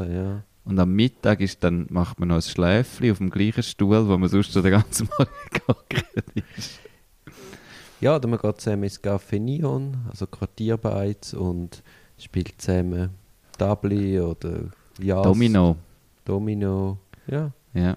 [0.64, 4.16] Und am Mittag ist dann, macht man noch ein Schläfchen auf dem gleichen Stuhl, wo
[4.16, 6.04] man sonst so den ganzen Morgen gehockt
[6.56, 6.80] ist.
[8.00, 11.82] ja, oder man geht zusammen ins Café Neon, also Quartierbeiz und
[12.18, 13.10] spielt zusammen
[13.58, 14.60] Tabli oder
[14.98, 15.76] Jas, Domino.
[16.24, 16.98] Domino.
[17.26, 17.52] Ja.
[17.72, 17.96] Ja.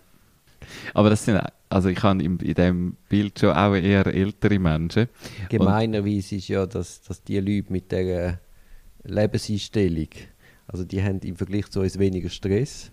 [0.94, 5.08] Aber das sind, also ich habe in, in diesem Bild schon auch eher ältere Menschen.
[5.50, 8.40] Gemeinerweise ist ja, dass, dass die Leute mit dieser
[9.04, 10.10] Lebenseinstellung,
[10.68, 12.92] also die haben im Vergleich zu uns weniger Stress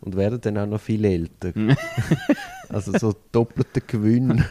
[0.00, 1.52] und werden dann auch noch viel älter.
[2.68, 4.44] also so doppelter Gewinn.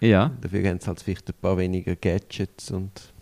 [0.00, 3.12] Ja, Dafür haben sie halt vielleicht ein paar weniger Gadgets und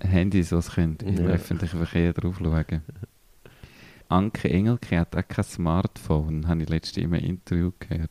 [0.00, 1.34] Handys, was können im Ja.
[1.34, 2.82] öffentlichen Verkehr drauf schauen.
[4.08, 8.10] Anke Engelke hat auch kein Smartphone, habe ich letztens in einem Interview gehört.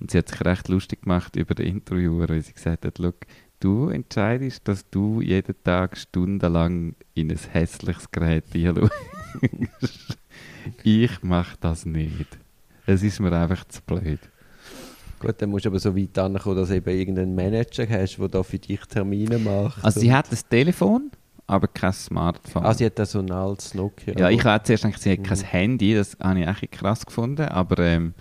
[0.00, 3.12] Und sie hat sich recht lustig gemacht über den Interviewer, weil sie gesagt hat, «Schau,
[3.60, 8.92] du entscheidest, dass du jeden Tag stundenlang in ein hässliches Gerät hinschaust.
[10.82, 12.38] ich mache das nicht.
[12.86, 14.20] Es ist mir einfach zu blöd.
[15.26, 18.28] Gut, dann musst du aber so weit ankommen, dass du eben irgendeinen Manager hast, der
[18.28, 19.82] da für dich Termine macht.
[19.84, 21.10] Also sie hat ein Telefon,
[21.46, 22.64] aber kein Smartphone.
[22.64, 24.14] Ah, sie hat so ein altes Nokia.
[24.18, 25.42] Ja, ich habe zuerst gedacht, sie hat kein Mhm.
[25.44, 28.14] Handy, das habe ich echt krass gefunden, aber ähm,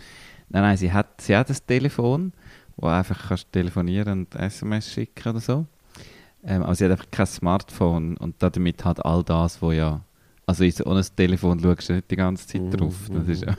[0.50, 2.34] nein, nein, sie hat, sie hat ein Telefon,
[2.76, 5.66] wo einfach kannst telefonieren und SMS schicken oder so.
[6.46, 10.02] Ähm, aber sie hat einfach kein Smartphone und damit hat all das, wo ja,
[10.46, 12.96] also so ein Telefon schaust du nicht die ganze Zeit Mhm, drauf.
[13.14, 13.56] Das ist mhm.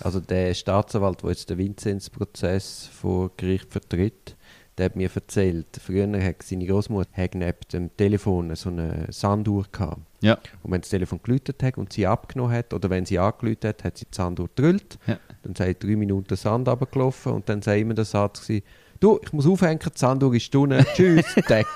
[0.00, 4.36] Also der Staatsanwalt, der jetzt den Vinzenz-Prozess vor Gericht vertritt,
[4.76, 9.66] der hat mir erzählt, früher hat seine Großmutter hat neben dem Telefon so eine Sanduhr
[9.70, 10.00] gehabt.
[10.20, 13.64] ja, Und wenn das Telefon geläutet hat und sie abgenommen hat, oder wenn sie angelötet
[13.68, 14.98] hat, hat sie die Sanduhr gedrüllt.
[15.06, 15.18] Ja.
[15.44, 18.64] Dann sei drei Minuten Sand runtergelaufen und dann sei immer der Satz gewesen,
[18.98, 21.66] du, ich muss aufhängen, die Sanduhr ist unten, tschüss, Deck.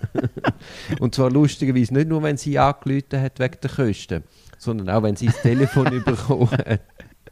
[1.00, 4.24] und zwar lustigerweise nicht nur, wenn sie angelötet hat wegen der Kosten,
[4.56, 6.80] sondern auch, wenn sie das Telefon bekommen hat.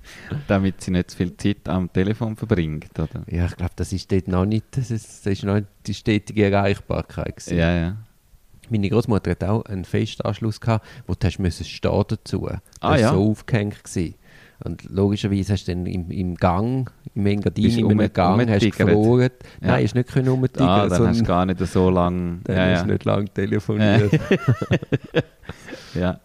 [0.49, 3.23] damit sie nicht zu viel Zeit am Telefon verbringt, oder?
[3.27, 5.95] Ja, ich glaube, das ist dort noch nicht, das ist, das ist noch nicht die
[5.95, 7.59] stetige Erreichbarkeit gewesen.
[7.59, 7.97] Ja, ja.
[8.71, 12.47] Meine Großmutter hat auch einen Festanschluss gehabt, wo du hast müssen stehen dazu.
[12.49, 13.13] Der Ah, ja.
[13.13, 14.15] so aufgehängt gewesen.
[14.63, 18.69] Und logischerweise hast du dann im, im Gang, im Engadin, in um- Gang, hast du
[18.69, 18.79] umgetigert.
[18.89, 19.31] gefroren.
[19.61, 19.67] Ja.
[19.67, 22.39] Nein, hast nicht können umtigern, Ah, dann hast du gar nicht so lange...
[22.45, 22.83] dann ja, hast ja.
[22.87, 24.21] du nicht lange telefoniert.
[25.95, 26.19] Ja.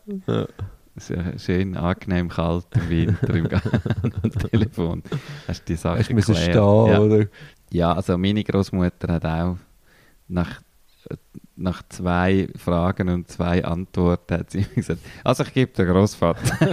[0.99, 3.49] Schön, angenehm kalt im Winter im
[4.51, 5.03] Telefon.
[5.47, 6.37] Hast du die Sache Hast geklärt?
[6.37, 6.99] stehen, ja.
[6.99, 7.25] oder?
[7.71, 9.57] ja, also meine Großmutter hat auch
[10.27, 10.61] nach,
[11.59, 16.67] nach zwei Fragen und zwei Antworten hat sie immer gesagt, also ich gebe den Großvater.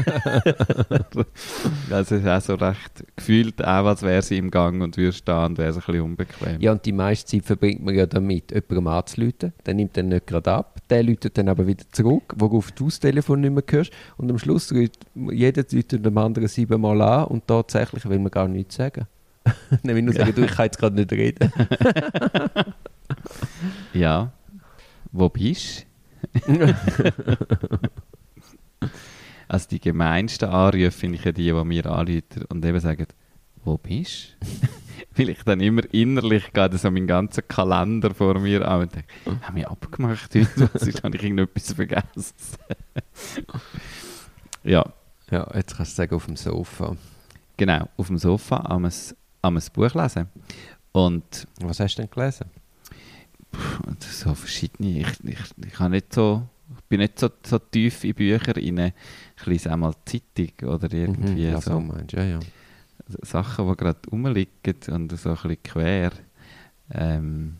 [1.88, 5.44] das ist auch so recht gefühlt, auch als wäre sie im Gang und würde stehen
[5.44, 6.60] und wäre es ein bisschen unbequem.
[6.60, 9.52] Ja, und die meiste Zeit verbringt man ja damit, jemandem anzuleuten.
[9.64, 10.80] Der nimmt dann nicht gerade ab.
[10.88, 13.92] Der läutet dann aber wieder zurück, worauf du das Telefon nicht mehr hörst.
[14.16, 18.48] Und am Schluss läutet jeder läutet dem anderen siebenmal an und tatsächlich will man gar
[18.48, 19.06] nichts sagen.
[19.82, 21.52] Nämlich nur sagen, du, ich kann jetzt gerade nicht reden.
[23.92, 24.32] Ja.
[25.12, 25.86] Wo bist
[29.48, 33.06] Also die gemeinsten Anrufe finde ich ja die, die mir anrufen und eben sagen,
[33.64, 34.46] wo bist du?
[35.16, 39.08] Weil ich dann immer innerlich gerade so meinen ganzen Kalender vor mir an und denke,
[39.42, 40.70] haben wir abgemacht heute?
[40.74, 42.34] Was ist, habe ich irgendetwas vergessen?
[44.64, 44.84] ja,
[45.30, 46.96] Ja, jetzt kannst du sagen, auf dem Sofa.
[47.56, 48.92] genau, auf dem Sofa am ein,
[49.42, 50.28] am Buch lesen.
[50.92, 52.46] Und Was hast du denn gelesen?
[54.02, 55.00] So verschiedene.
[55.00, 58.92] Ich, ich, ich, habe nicht so, ich bin nicht so, so tief in Bücher rein.
[59.38, 62.40] Ich lese einmal Zeitung oder irgendwie Mhm, so, so meinst ja, ja.
[63.22, 66.10] Sachen, die gerade rumliegen und so ein bisschen quer.
[66.92, 67.56] Ähm,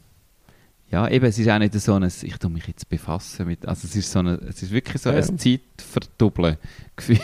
[0.91, 3.87] ja, eben, es ist auch nicht so ein, ich tue mich jetzt befassen mit, also
[3.87, 5.17] es ist so eine, es ist wirklich so Ja.
[5.17, 6.57] ein Zeitverdoppeln
[6.95, 7.19] Gefühl.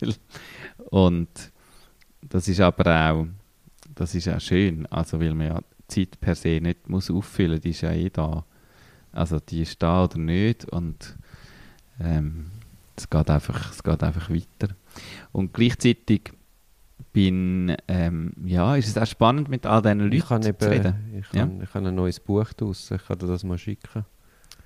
[0.90, 1.28] Und
[2.22, 3.26] das ist aber auch,
[3.94, 7.70] das ist auch schön, also weil man ja Zeit per se nicht muss auffüllen, die
[7.70, 8.44] ist ja eh da.
[9.12, 11.16] Also die ist da oder nicht und
[12.00, 12.50] ähm,
[12.96, 14.74] es geht einfach, es geht einfach weiter.
[15.32, 16.32] Und gleichzeitig
[17.12, 20.86] bin, ähm, ja, ist es auch spannend mit all diesen Ich habe Leuten zu eben,
[20.86, 20.94] reden.
[21.18, 24.04] ich habe, ich habe ein neues Buch draussen, ich kann dir das mal schicken.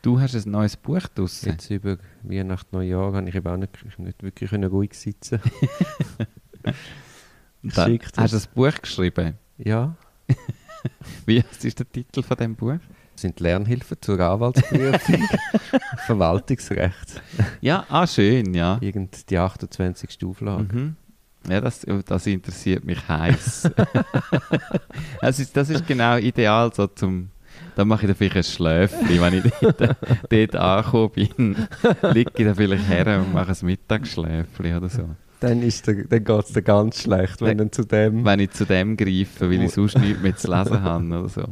[0.02, 1.50] Du hast ein neues Buch draussen.
[1.50, 5.40] Jetzt über Weihnachten, Neujahr habe ich eben auch nicht, nicht wirklich ruhig sitzen
[7.68, 8.34] hast du das.
[8.34, 9.38] ein Buch geschrieben?
[9.58, 9.94] Ja,
[11.26, 12.78] Wie was ist der Titel von dem Buch?
[13.12, 15.28] das sind Lernhilfen zur Anwaltsprüfung,
[16.06, 17.20] Verwaltungsrecht,
[17.60, 18.78] Ja, ah, schön, ja.
[18.80, 20.18] irgend die 28.
[20.24, 20.74] Auflage.
[20.74, 20.96] Mhm.
[21.48, 23.70] Ja, das, das interessiert mich heiß.
[25.20, 27.30] das, ist, das ist genau ideal so zum.
[27.74, 29.96] Da mache ich dann vielleicht ein Schläfchen, wenn ich dort,
[30.30, 31.56] dort angekommen bin.
[32.12, 35.08] Liege ich dann vielleicht her und mache ein Mittagsschläfchen oder so.
[35.42, 38.24] Dann, ist der, dann geht es dir ganz schlecht, wenn Dann- dann zu dem...
[38.24, 41.44] Wenn ich zu dem greife, weil ich sonst nichts mehr zu lesen habe oder so.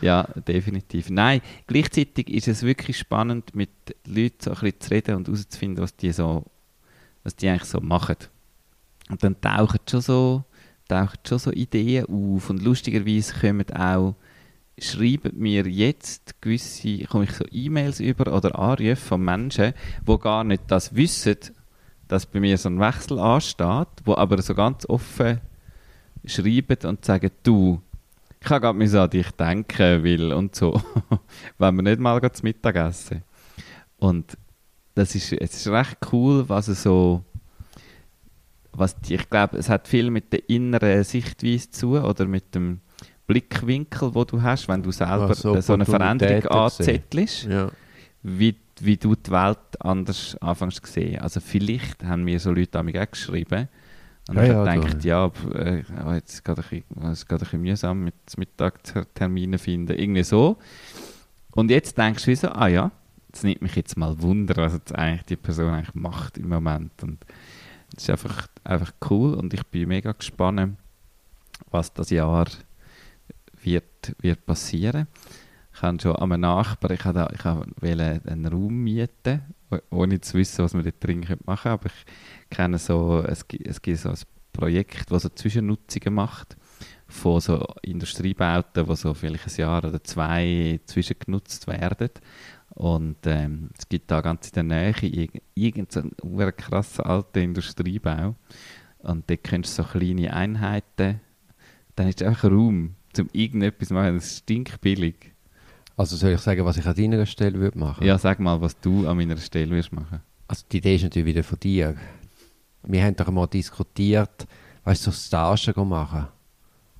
[0.00, 1.10] Ja, definitiv.
[1.10, 3.70] Nein, gleichzeitig ist es wirklich spannend, mit
[4.06, 6.44] Leuten so ein bisschen zu reden und herauszufinden, was die so,
[7.24, 8.16] was die eigentlich so machen.
[9.10, 10.44] Und dann tauchen schon so,
[10.88, 14.14] tauchen schon so Ideen auf und lustigerweise kommen auch,
[14.78, 19.72] schreiben mir jetzt gewisse, komme ich so E-Mails über oder Anrufe von Menschen,
[20.06, 21.36] die gar nicht das wissen,
[22.08, 25.40] dass bei mir so ein Wechsel ansteht, wo aber so ganz offen
[26.24, 27.80] schreiben und sagen, du,
[28.40, 30.80] ich habe gerade so an dich denken will und so,
[31.58, 33.22] wenn wir nicht mal zu Mittag essen.
[33.98, 34.36] Und
[34.94, 37.22] das ist, es ist recht cool, was so,
[38.72, 42.80] was die, ich glaube, es hat viel mit der inneren Sichtweise zu oder mit dem
[43.26, 47.70] Blickwinkel, wo du hast, wenn du selber so so eine Veränderung anzettelst Ja.
[48.22, 51.20] wie, wie du die Welt anders anfängst zu sehen.
[51.20, 53.68] Also vielleicht haben mir so Leute an mich auch geschrieben
[54.28, 57.48] und Ja, ich ja, gedacht, ja, pf, äh, oh, jetzt geht es ist gerade ein
[57.48, 60.58] bisschen mühsam mit Mittagsterminen finden, irgendwie so.
[61.52, 62.90] Und jetzt denkst du wie so, ah ja,
[63.32, 67.02] es nimmt mich jetzt mal Wunder, was jetzt eigentlich die Person eigentlich macht im Moment.
[67.02, 67.24] Und
[67.94, 70.76] das ist einfach, einfach cool und ich bin mega gespannt,
[71.70, 72.46] was das Jahr
[73.62, 75.06] wird, wird passieren.
[75.76, 80.38] Ich habe schon an einem Nachbar, ich habe, ich einen Raum mieten, oh- ohne zu
[80.38, 81.72] wissen, was wir dort drin machen können.
[81.74, 84.16] Aber ich kenne so, es gibt, es gibt so ein
[84.54, 86.56] Projekt, das so Zwischennutzungen macht
[87.08, 92.08] von so Industriebauten, die so vielleicht ein Jahr oder zwei zwischengenutzt werden.
[92.70, 98.34] Und ähm, es gibt da ganz in der Nähe irg- irgendeinen krassen alten Industriebau.
[99.00, 101.20] Und dort kennst du so kleine Einheiten.
[101.96, 104.14] Dann ist einfach Raum, um irgendetwas zu machen.
[104.14, 105.35] Das ist stinkbillig.
[105.96, 108.04] Also soll ich sagen, was ich an deiner Stelle würde machen?
[108.06, 110.20] Ja, sag mal, was du an meiner Stelle wirst machen.
[110.46, 111.96] Also die Idee ist natürlich wieder von dir.
[112.82, 114.46] Wir haben doch einmal diskutiert,
[114.84, 116.26] weißt du, so Stagen gehen machen.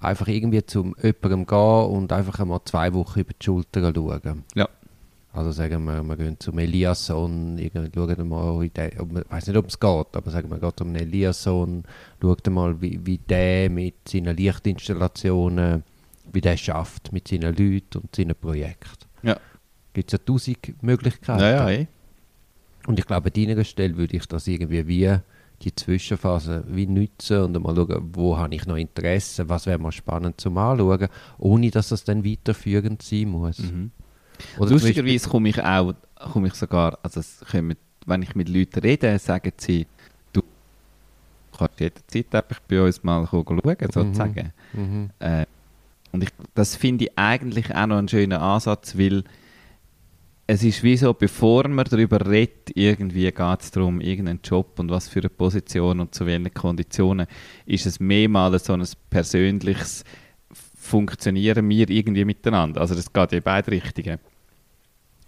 [0.01, 4.45] Einfach irgendwie zum jemandem gehen und einfach einmal zwei Wochen über die Schulter schauen.
[4.55, 4.69] Ja.
[5.33, 7.59] Also sagen wir, wir gehen zum Eliasson,
[7.95, 11.85] schauen mal, ich weiß nicht, ob es geht, aber sagen wir, geht zum Eliasson,
[12.23, 15.85] schaut mal, wie, wie der mit seinen Lichtinstallationen,
[16.33, 19.07] wie der schafft mit seinen Leuten und seinen Projekten.
[19.23, 19.39] Ja.
[19.93, 21.41] Gibt es ja tausend Möglichkeiten.
[21.41, 21.87] Ja, ja.
[22.87, 25.17] Und ich glaube, an deiner Stelle würde ich das irgendwie wie
[25.63, 29.91] die Zwischenphase wie nutzen und mal schauen, wo habe ich noch Interesse, was wäre mal
[29.93, 31.09] spannend zum Anschauen,
[31.39, 33.59] ohne dass das dann weiterführend sein muss.
[33.61, 33.91] Mhm.
[34.59, 35.95] Lustigerweise komme ich auch,
[36.33, 39.87] komme ich sogar, also es kommen, wenn ich mit Leuten rede, sagen sie,
[40.35, 40.43] du
[41.57, 44.13] kannst jederzeit einfach bei uns mal schauen, sozusagen.
[44.35, 45.11] Beispiel- Mhm.
[45.21, 45.47] Äh,
[46.17, 49.23] und ich, das finde ich eigentlich auch noch einen schönen Ansatz, weil
[50.47, 54.91] es ist wie so, bevor man darüber redet, irgendwie geht es darum, irgendeinen Job und
[54.91, 57.27] was für eine Position und zu welchen Konditionen,
[57.67, 60.05] ist es mehrmals so ein persönliches
[60.79, 62.81] Funktionieren wir irgendwie miteinander.
[62.81, 64.19] Also das geht in beide Richtungen.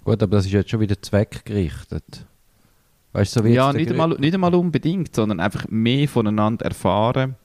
[0.05, 2.24] Gut, aber das ist jetzt schon wieder zweckgerichtet.
[3.12, 7.37] Weißt du, so wie Ja, nicht einmal, nicht einmal unbedingt, sondern einfach mehr voneinander erfahren.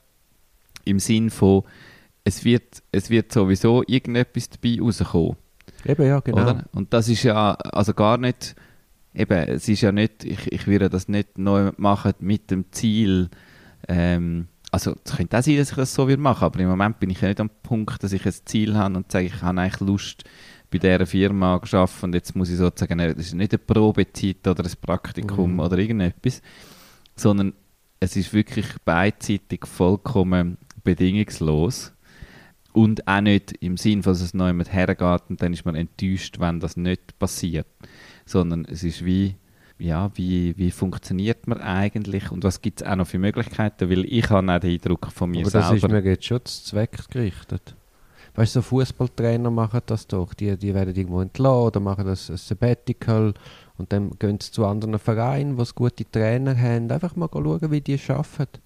[0.86, 1.64] Im Sinn von,
[2.24, 5.36] es wird, es wird sowieso irgendetwas dabei rauskommen.
[5.86, 6.42] Eben, ja, genau.
[6.42, 6.66] Oder?
[6.74, 8.56] Und das ist ja also gar nicht,
[9.14, 13.30] eben, es ist ja nicht, ich, ich würde das nicht neu machen mit dem Ziel,
[13.88, 17.00] ähm, also es könnte auch sein, dass ich das so würde machen, aber im Moment
[17.00, 19.60] bin ich ja nicht am Punkt, dass ich ein Ziel habe und sage, ich habe
[19.60, 20.24] eigentlich Lust,
[20.72, 24.64] bei dieser Firma gearbeitet und jetzt muss ich sozusagen, das ist nicht eine Probezeit oder
[24.64, 25.60] ein Praktikum Mhm.
[25.60, 26.42] oder irgendetwas,
[27.16, 27.54] sondern
[28.00, 31.94] es ist wirklich beidseitig vollkommen bedingungslos
[32.74, 36.40] und auch nicht im Sinn, dass es noch jemand hergeht und dann ist man enttäuscht,
[36.40, 37.68] wenn das nicht passiert,
[38.26, 39.36] sondern es ist wie,
[39.80, 44.06] ja, wie, wie funktioniert man eigentlich und was gibt es auch noch für Möglichkeiten, weil
[44.06, 46.02] ich habe auch den Eindruck von mir Aber das ist selber.
[46.02, 47.76] mir jetzt schon zu Zweck gerichtet.
[48.36, 50.34] Weißt du, so Fußballtrainer machen das doch.
[50.34, 53.36] Die, die werden irgendwo entlassen oder machen das ein Sabbatical
[53.78, 56.90] und dann gehen sie zu anderen Vereinen, wo sie gute Trainer haben.
[56.90, 58.60] Einfach mal schauen, wie die arbeiten.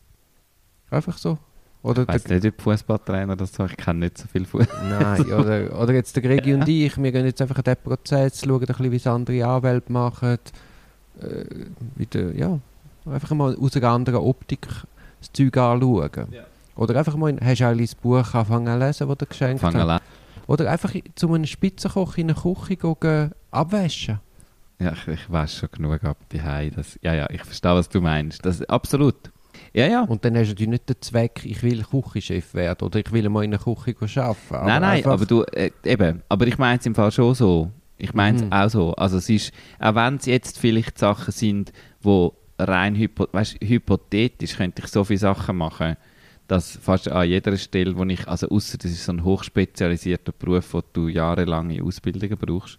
[0.90, 1.38] Einfach so.
[1.84, 4.90] Oder ich weiß nicht, ob Fußballtrainer das so, ich kenne nicht so viel Fußball.
[4.90, 8.42] nein, oder, oder jetzt der Gregi und ich, wir gehen jetzt einfach an diesen Prozess,
[8.42, 10.38] schauen ein bisschen, wie es andere Anwälte machen.
[11.22, 11.46] Äh,
[11.96, 12.60] wieder, ja,
[13.06, 14.68] einfach mal aus einer anderen Optik
[15.20, 16.12] das Zeug anschauen.
[16.32, 16.44] Ja.
[16.76, 19.64] Oder einfach mal, in- hast du eigentlich das Buch anfangen zu lesen, das du geschenkt
[19.64, 20.02] hast?
[20.48, 24.20] Oder einfach zu einem Spitzenkoch in eine Küche gehen, abwaschen.
[24.80, 26.40] Ja, ich, ich weiß schon genug ab die
[26.76, 28.46] das Ja, ja, ich verstehe, was du meinst.
[28.46, 29.16] Das, absolut.
[29.74, 30.04] Ja, ja.
[30.04, 33.30] Und dann hast du natürlich nicht den Zweck, ich will Küchenchef werden oder ich will
[33.30, 34.56] mal in einer Küche arbeiten.
[34.56, 37.72] Aber nein, nein, aber du, äh, eben, aber ich meine es im Fall schon so.
[37.98, 38.52] Ich meine es Mhm.
[38.54, 38.94] auch so.
[38.94, 44.56] Also es ist, auch wenn es jetzt vielleicht Sachen sind, wo rein hypo, weißt, hypothetisch
[44.58, 45.96] könnte ich so viele Sachen machen,
[46.48, 50.74] dass fast an jeder Stelle, wo ich, also außer das ist so ein hochspezialisierter Beruf,
[50.74, 52.78] wo du jahrelange Ausbildungen brauchst,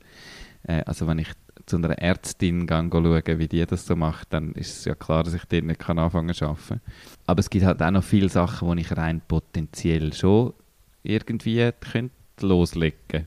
[0.65, 1.29] äh, also wenn ich
[1.69, 5.23] zu einer Ärztin gehe, schaue, wie die das so macht, dann ist es ja klar,
[5.23, 6.81] dass ich dort nicht kann anfangen zu arbeiten.
[7.27, 10.55] Aber es gibt halt auch noch viele Sachen, wo ich rein potenziell schon
[11.03, 13.27] irgendwie könnte loslegen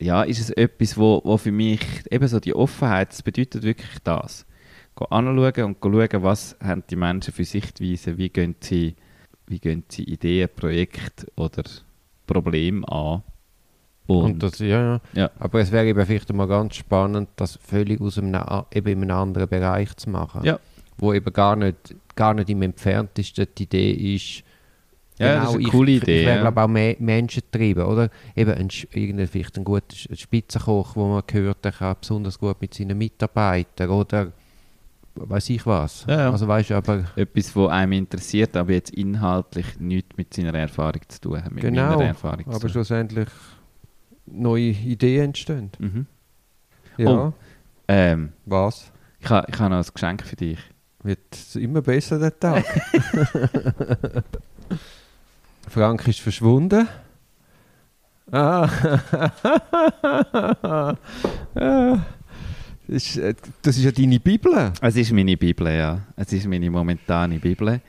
[0.00, 3.98] Ja, ist es etwas, wo, wo für mich eben so die Offenheit, das bedeutet wirklich
[4.04, 4.46] das.
[4.94, 8.96] Go anschauen und schauen, was haben die Menschen für Sichtweisen, wie gehen sie,
[9.46, 11.64] wie gehen sie Ideen, Projekte oder
[12.26, 13.22] Probleme an.
[14.18, 15.00] Und das, ja, ja.
[15.12, 15.30] Ja.
[15.38, 18.40] Aber es wäre eben vielleicht mal ganz spannend, das völlig aus einem,
[18.72, 20.44] eben in einem anderen Bereich zu machen.
[20.44, 20.58] Ja.
[20.98, 24.42] Wo eben gar nicht, gar nicht im entferntesten die Idee ist,
[25.18, 28.10] Ja, das ist eine ich, coole Idee, Ich wäre, glaube auch me Menschen getrieben, oder?
[28.34, 32.98] Eben ein, vielleicht ein guter Spitzenkoch, wo man gehört, der kann besonders gut mit seinen
[32.98, 34.32] Mitarbeitern oder
[35.14, 36.04] weiß ich was.
[36.08, 36.30] Ja, ja.
[36.30, 41.20] Also weißt aber Etwas, was einem interessiert, aber jetzt inhaltlich nichts mit seiner Erfahrung zu
[41.20, 41.52] tun hat.
[41.52, 43.28] Mit Genau, Erfahrung aber schlussendlich
[44.32, 45.70] neue Ideen entstehen.
[45.78, 46.06] Mhm.
[46.96, 47.32] Ja, Oh.
[47.88, 48.90] Ähm, was?
[49.20, 50.58] ich habe ich ha noch ein Geschenk für dich.
[51.02, 52.64] Wird immer besser, der Tag.
[55.68, 56.86] Frank ist verschwunden.
[58.30, 58.68] Ah.
[60.62, 60.94] Ah.
[62.86, 64.72] das, ist, äh, das ist ja deine Bibel.
[64.80, 66.00] Es ist meine Bibel, ja.
[66.16, 67.80] Es ist meine momentane Bibel.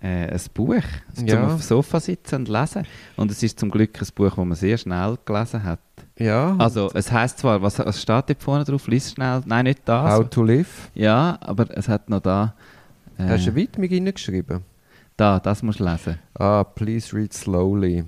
[0.00, 0.82] Äh, ein Buch,
[1.12, 1.44] zum Ja.
[1.44, 2.84] auf dem Sofa sitzen und lesen.
[3.16, 5.80] Und es ist zum Glück ein Buch, das man sehr schnell gelesen hat.
[6.16, 6.54] Ja.
[6.58, 8.86] Also, es heißt zwar, was, was steht dort vorne drauf?
[8.86, 9.42] Lies schnell.
[9.44, 10.12] Nein, nicht das.
[10.12, 10.90] How to live.
[10.94, 12.54] Ja, aber es hat noch da.
[13.18, 14.62] Äh, Hast du eine Widmung reingeschrieben?
[15.16, 16.16] da, das musst du lesen.
[16.34, 18.04] Ah, please read slowly.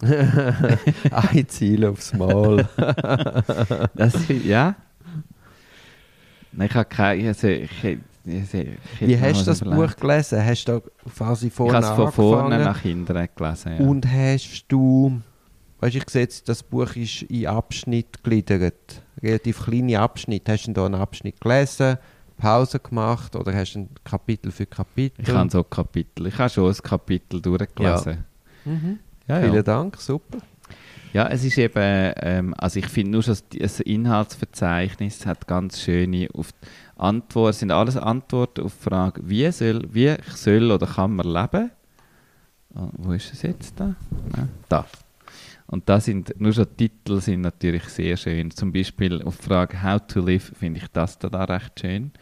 [1.10, 2.68] Ein Ziel aufs Mal.
[3.96, 4.74] Das, ja.
[6.52, 7.28] Nein, ich habe keine.
[7.28, 7.70] Also, ich,
[8.24, 10.44] Wie hast du das Buch gelesen?
[10.44, 10.80] Hast du
[11.16, 13.76] quasi Ich vorne habe es von vorne nach hinten gelesen.
[13.78, 13.86] Ja.
[13.86, 15.20] Und hast du,
[15.80, 19.02] weißt du, ich sehe jetzt, das Buch ist in Abschnitt gegliedert.
[19.22, 20.52] Relativ kleine Abschnitte.
[20.52, 21.98] Hast du da einen Abschnitt gelesen,
[22.36, 25.22] Pause gemacht oder hast du ein Kapitel für Kapitel?
[25.22, 26.26] Ich habe so Kapitel.
[26.26, 28.24] Ich habe schon ein Kapitel durchgelesen.
[28.64, 28.98] Mhm.
[29.26, 29.62] Ja, Vielen ja.
[29.62, 30.38] Dank, super.
[31.12, 36.28] Ja es ist eben, ähm, also ich finde nur schon, das- Inhaltsverzeichnis hat ganz schöne
[36.34, 36.50] auf
[36.96, 41.70] Antworten, sind alles Antworten auf die Frage, wie soll, wie soll oder kann man leben?
[42.74, 43.94] Oh, wo ist es jetzt da?
[44.34, 44.86] Nein, da.
[45.66, 48.50] Und da sind, nur schon Titel sind natürlich sehr schön.
[48.50, 52.12] Zum Beispiel auf die Frage How to live finde ich das da, da recht schön.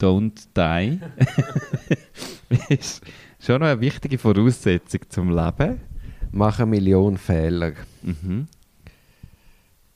[0.00, 1.00] Don't die.
[2.74, 3.02] ist
[3.40, 5.80] schon noch eine wichtige Voraussetzung zum Leben.
[6.36, 7.74] Mach eine Million Fehler.
[8.02, 8.48] Mhm.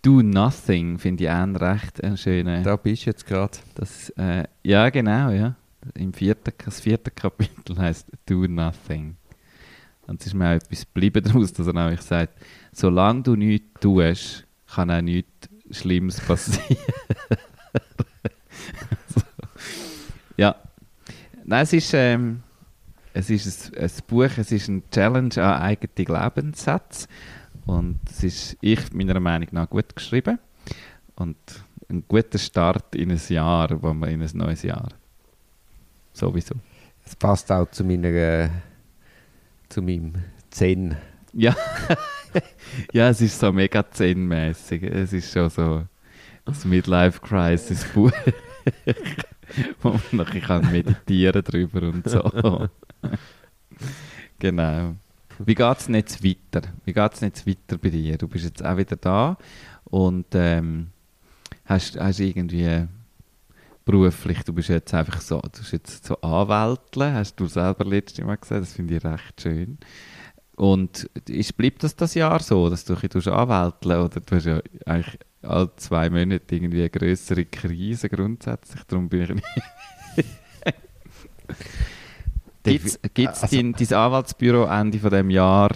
[0.02, 2.62] Do Nothing finde ich auch einen recht einen schönen.
[2.62, 3.58] Da bist du jetzt gerade.
[4.16, 5.56] Äh, ja, genau, ja.
[5.94, 9.16] Im vierten, das vierte Kapitel heißt Do Nothing.
[10.06, 12.40] Und es ist mir auch etwas geblieben daraus, dass er nämlich sagt,
[12.72, 16.62] solange du nichts tust, kann auch nichts Schlimmes passieren.
[19.12, 19.22] so.
[20.36, 20.54] Ja.
[21.44, 22.44] Nein, es ist, ähm,
[23.18, 27.08] es ist ein, ein Buch, es ist ein Challenge an eigene Glaubenssätze.
[27.66, 30.38] Und es ist, ich meiner Meinung nach, gut geschrieben.
[31.16, 31.36] Und
[31.90, 34.90] ein guter Start in ein Jahr, wo man in ein neues Jahr.
[36.12, 36.54] Sowieso.
[37.04, 38.48] Es passt auch zu meiner, äh,
[39.68, 40.14] zu meinem
[40.50, 40.96] Zen.
[41.32, 41.56] Ja,
[42.92, 44.84] ja, es ist so mega zen-mässig.
[44.84, 45.82] Es ist schon so
[46.44, 48.12] das Midlife-Crisis-Buch,
[49.82, 52.68] wo man nachher kann meditieren drüber und so.
[54.38, 54.94] genau.
[55.38, 56.68] Wie geht es jetzt weiter?
[56.84, 58.18] Wie geht jetzt weiter bei dir?
[58.18, 59.36] Du bist jetzt auch wieder da
[59.84, 60.88] und ähm,
[61.64, 62.86] hast, hast irgendwie
[63.84, 68.24] beruflich, du bist jetzt einfach so, du bist jetzt so Anwältle, hast du selber letztes
[68.24, 69.78] Mal gesagt, das finde ich recht schön.
[70.56, 74.44] Und ist, bleibt das das Jahr so, dass du ein bisschen anwälteln oder du hast
[74.44, 79.44] ja eigentlich alle zwei Monate irgendwie eine größere Krise grundsätzlich, darum bin ich nicht...
[82.68, 82.86] Gibt
[83.34, 85.70] es also, dein, dein Anwaltsbüro Ende von dem Jahr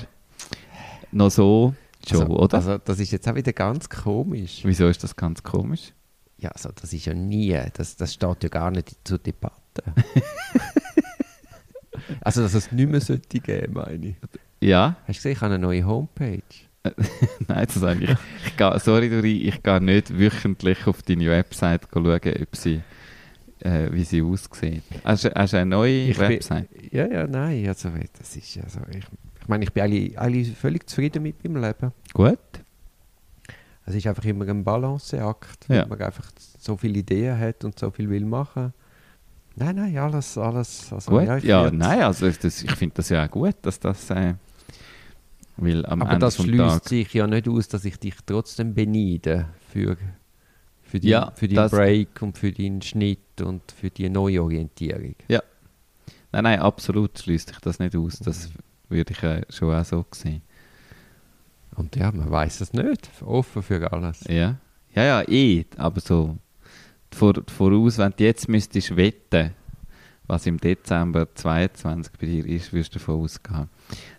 [1.11, 1.75] noch so
[2.09, 2.57] schon, also, oder?
[2.57, 4.61] Also das ist jetzt auch wieder ganz komisch.
[4.65, 5.93] Wieso ist das ganz komisch?
[6.39, 9.55] Ja, also das ist ja nie, das, das steht ja gar nicht zur Debatte.
[12.21, 14.17] also dass es nicht mehr sollte geben, meine ich.
[14.61, 14.97] Ja.
[15.07, 16.43] Hast du gesehen, ich habe eine neue Homepage.
[17.49, 18.17] Nein, das sage ich.
[18.47, 22.83] ich gehe, sorry, Dori, ich gehe nicht wöchentlich auf deine Website schauen, ob sie,
[23.65, 24.83] äh, wie sie aussieht.
[25.05, 26.71] Hast, du eine neue ich Website?
[26.71, 27.67] Bin, ja, ja, nein.
[27.69, 29.05] Also, das ist, also, ich,
[29.41, 31.93] ich meine, ich bin alle, alle völlig zufrieden mit meinem Leben.
[32.13, 32.39] Gut.
[33.85, 35.83] Es ist einfach immer ein Balanceakt, ja.
[35.83, 38.73] weil man einfach so viele Ideen hat und so viel will machen.
[39.57, 40.93] Nein, nein, alles, alles.
[40.93, 44.11] Also, gut, ja, ja nein, also das, ich finde das ja auch gut, dass das.
[44.11, 44.35] Äh,
[45.57, 49.47] weil am Aber Ende das schließt sich ja nicht aus, dass ich dich trotzdem beneide
[49.69, 49.97] für,
[50.93, 55.15] für, die, ja, für deinen Break und für deinen Schnitt und für die Neuorientierung.
[55.27, 55.43] Ja.
[56.33, 58.19] Nein, nein, absolut schließt sich das nicht aus.
[58.19, 58.51] Das
[58.91, 60.43] würde ich äh, schon auch so sehen.
[61.77, 63.09] Und ja, man weiß es nicht.
[63.25, 64.25] Offen für alles.
[64.29, 64.57] Ja.
[64.95, 65.65] Ja, ja, eh.
[65.79, 66.37] Aber so
[67.11, 69.55] vor, voraus, wenn du jetzt müsstest wetten,
[70.27, 73.69] was im Dezember 2022 bei dir ist, wirst du davon ausgehen,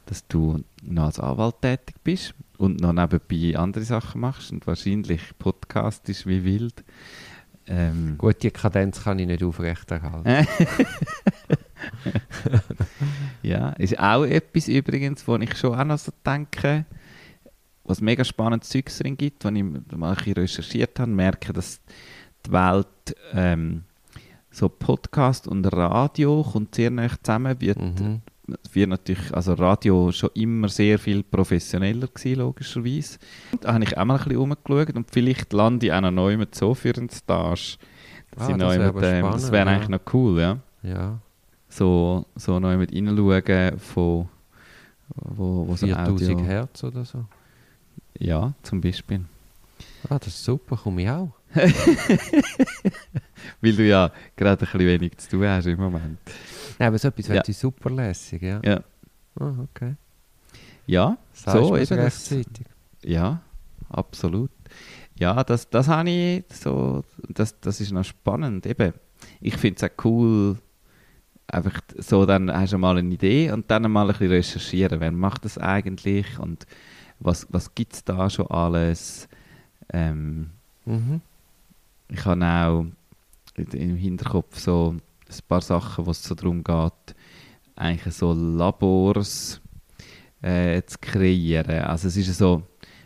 [0.05, 5.21] dass du noch als Anwalt tätig bist und noch nebenbei andere Sachen machst und wahrscheinlich
[5.39, 6.83] Podcast ist wie wild.
[7.65, 10.47] Ähm, Gut, die Kadenz kann ich nicht aufrechterhalten.
[13.41, 16.85] ja, ist auch etwas übrigens, wo ich schon auch noch so denke,
[17.85, 19.63] was mega spannendes Zeugs drin gibt, wenn ich
[19.95, 21.81] mal recherchiert habe, merke, dass
[22.45, 23.83] die Welt ähm,
[24.53, 28.21] so Podcast und Radio kommt sehr nah zusammen, wird, mhm.
[28.71, 33.17] wird natürlich, also Radio schon immer sehr viel professioneller gewesen, logischerweise.
[33.61, 36.37] Da habe ich auch mal ein bisschen rumgeschaut und vielleicht lande ich auch noch neu
[36.37, 37.77] mit so für einen Stage.
[38.37, 39.75] Ah, das wäre ähm, das wäre ja.
[39.75, 40.59] eigentlich noch cool, ja.
[40.83, 41.19] Ja.
[41.67, 44.29] So, so neu mit reinschauen von
[45.15, 47.25] wo, wo 4000 so Hertz oder so.
[48.19, 49.21] Ja, zum Beispiel.
[50.09, 51.31] Ah, das ist super, komme ich auch.
[53.61, 56.19] Weil du ja gerade ein bisschen wenig zu tun hast im Moment.
[56.79, 57.35] Nein, aber so etwas ja.
[57.35, 58.59] wäre super lässig, ja.
[58.63, 58.81] Ja.
[59.39, 59.95] Oh, okay.
[60.85, 62.65] Ja, Sagst so eben rechtzeitig.
[63.03, 63.41] Ja,
[63.89, 64.51] absolut.
[65.17, 68.65] Ja, das, das habe ich so, das, das ist noch spannend.
[68.65, 68.93] Eben,
[69.39, 70.57] ich finde es auch cool,
[71.47, 75.11] einfach so, dann hast du mal eine Idee und dann mal ein bisschen recherchieren, wer
[75.11, 76.65] macht das eigentlich und
[77.19, 79.27] was, was gibt es da schon alles.
[79.91, 80.49] Ähm,
[80.85, 81.21] mhm.
[82.09, 82.85] Ich habe auch
[83.55, 87.15] im Hinterkopf so ein paar Sachen, wo es so darum geht,
[87.75, 89.61] eigentlich so Labors
[90.41, 91.83] äh, zu kreieren.
[91.83, 92.63] Also es ist so,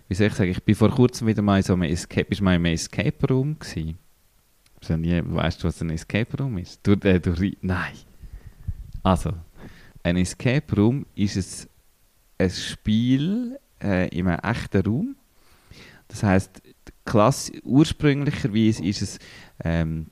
[0.07, 2.41] wie soll ich sagen, ich bin vor kurzem wieder mal in so einem Escape, bist
[2.41, 3.97] mal in einem Escape Room gewesen.
[5.01, 6.79] Nie, weißt du, was ein Escape Room ist?
[6.83, 7.93] Du, äh, du, nein.
[9.03, 9.33] Also,
[10.03, 11.67] ein Escape Room ist
[12.37, 15.15] ein, ein Spiel äh, in einem echten Raum.
[16.07, 16.61] Das heißt,
[17.63, 19.19] ursprünglicherweise ist es,
[19.63, 20.07] ähm,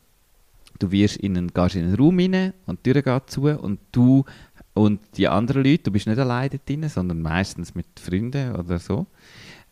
[0.80, 3.80] du wirst in einen, gehst in einen Raum rein und die Tür geht zu und
[3.92, 4.26] du
[4.74, 9.08] und die anderen Leute, du bist nicht alleine drin, sondern meistens mit Freunden oder so.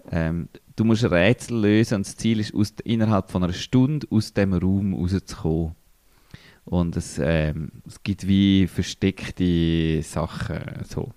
[0.10, 4.34] Ähm, du musst Rätsel lösen und das Ziel ist, aus, innerhalb von einer Stunde aus
[4.34, 5.76] dem Raum rauszukommen.
[6.66, 10.86] Und es, ähm, es gibt wie versteckte Sachen.
[10.88, 11.12] So.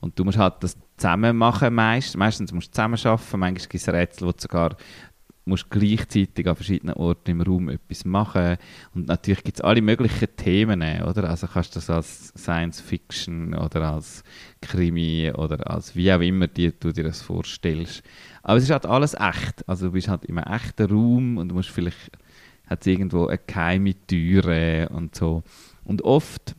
[0.00, 2.16] Und du musst halt das zusammen machen meist.
[2.16, 3.38] Meistens musst du zusammen arbeiten.
[3.38, 4.76] Manchmal gibt es Rätsel, wo du sogar
[5.50, 8.56] musst gleichzeitig an verschiedenen Orten im Raum etwas machen.
[8.94, 11.28] Und natürlich gibt es alle möglichen Themen, oder?
[11.28, 14.24] Also kannst du das als Science Fiction oder als
[14.62, 18.02] Krimi oder als wie auch immer dir, du dir das vorstellst.
[18.42, 19.68] Aber es ist halt alles echt.
[19.68, 22.10] Also du bist halt einem echten Raum und du musst vielleicht
[22.66, 25.42] hat irgendwo eine geheime Türe und so.
[25.84, 26.54] Und oft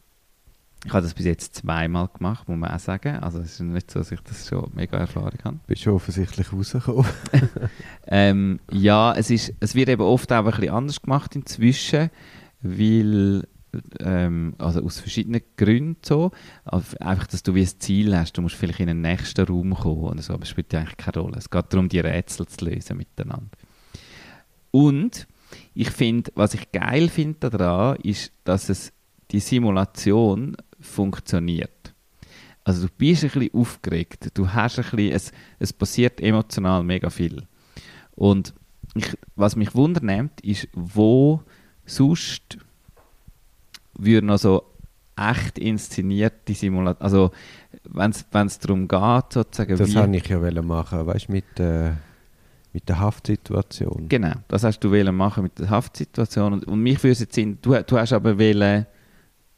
[0.83, 3.17] ich habe das bis jetzt zweimal gemacht, muss man auch sagen.
[3.17, 5.59] Also es ist nicht so, dass ich das schon mega Erfahrung habe.
[5.67, 7.05] Bist du offensichtlich rausgekommen?
[8.07, 12.09] ähm, ja, es, ist, es wird eben oft auch ein bisschen anders gemacht inzwischen,
[12.61, 13.43] weil
[13.99, 16.31] ähm, also aus verschiedenen Gründen so.
[16.65, 20.01] Einfach, dass du wie ein Ziel hast, du musst vielleicht in den nächsten Raum kommen
[20.01, 21.37] oder so, aber es spielt eigentlich keine Rolle.
[21.37, 23.57] Es geht darum, die Rätsel zu lösen miteinander.
[24.71, 25.27] Und
[25.73, 28.93] ich finde, was ich geil finde daran, ist, dass es
[29.31, 31.93] die Simulation funktioniert.
[32.63, 37.09] Also du bist ein bisschen aufgeregt, du hast ein bisschen, es, es passiert emotional mega
[37.09, 37.43] viel.
[38.15, 38.53] Und
[38.93, 41.41] ich, was mich wundernimmt, ist, wo
[41.85, 42.57] sonst
[43.97, 44.63] würde noch so
[45.15, 47.31] echt inszenierte Simulation, also
[47.83, 51.91] wenn es darum geht, sozusagen Das wollte ich ja machen, weißt du, mit, äh,
[52.73, 54.07] mit der Haftsituation.
[54.07, 57.57] Genau, das hast du wollen machen mit der Haftsituation und, und mich würde jetzt sehen,
[57.61, 58.85] du, du hast aber wollen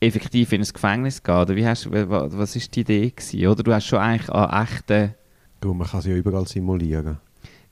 [0.04, 3.64] effektiv in ein Gefängnis gehen, oder wie hast, was ist die Idee gewesen, oder?
[3.64, 5.16] Du hast schon eigentlich an echten...
[5.62, 7.18] Du, man kann es ja überall simulieren.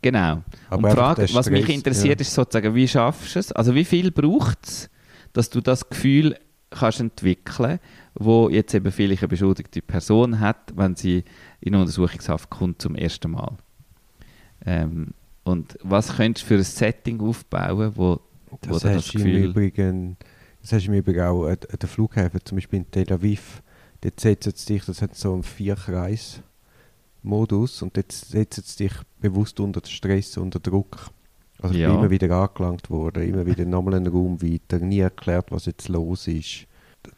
[0.02, 0.42] Genau.
[0.70, 2.22] Aber und die Frage, was mich interessiert, ja.
[2.22, 3.52] ist sozusagen, wie schaffst du es?
[3.52, 4.90] Also wie viel braucht es,
[5.34, 6.36] dass du das Gefühl
[6.70, 7.80] kannst entwickeln,
[8.16, 11.24] wo jetzt eben vielleicht eine beschuldigte Person hat, wenn sie
[11.60, 13.58] in Untersuchungshaft kommt zum ersten Mal.
[14.66, 15.14] Ähm,
[15.44, 18.22] und was könntest du für ein Setting aufbauen, wo,
[18.62, 19.36] das wo das Gefühl...
[19.36, 20.18] Im Übrigen,
[20.62, 23.64] das hast du im Übrigen auch an den Flughäfen, zum Beispiel in Tel Aviv,
[24.01, 29.59] dort setzt es dich, das hat so einen Vierkreis-Modus und dort setzt es dich bewusst
[29.59, 31.09] unter Stress, unter Druck.
[31.62, 35.51] Also ich bin immer wieder angelangt worden, immer wieder nochmal einen Raum weiter, nie erklärt,
[35.51, 36.66] was jetzt los ist.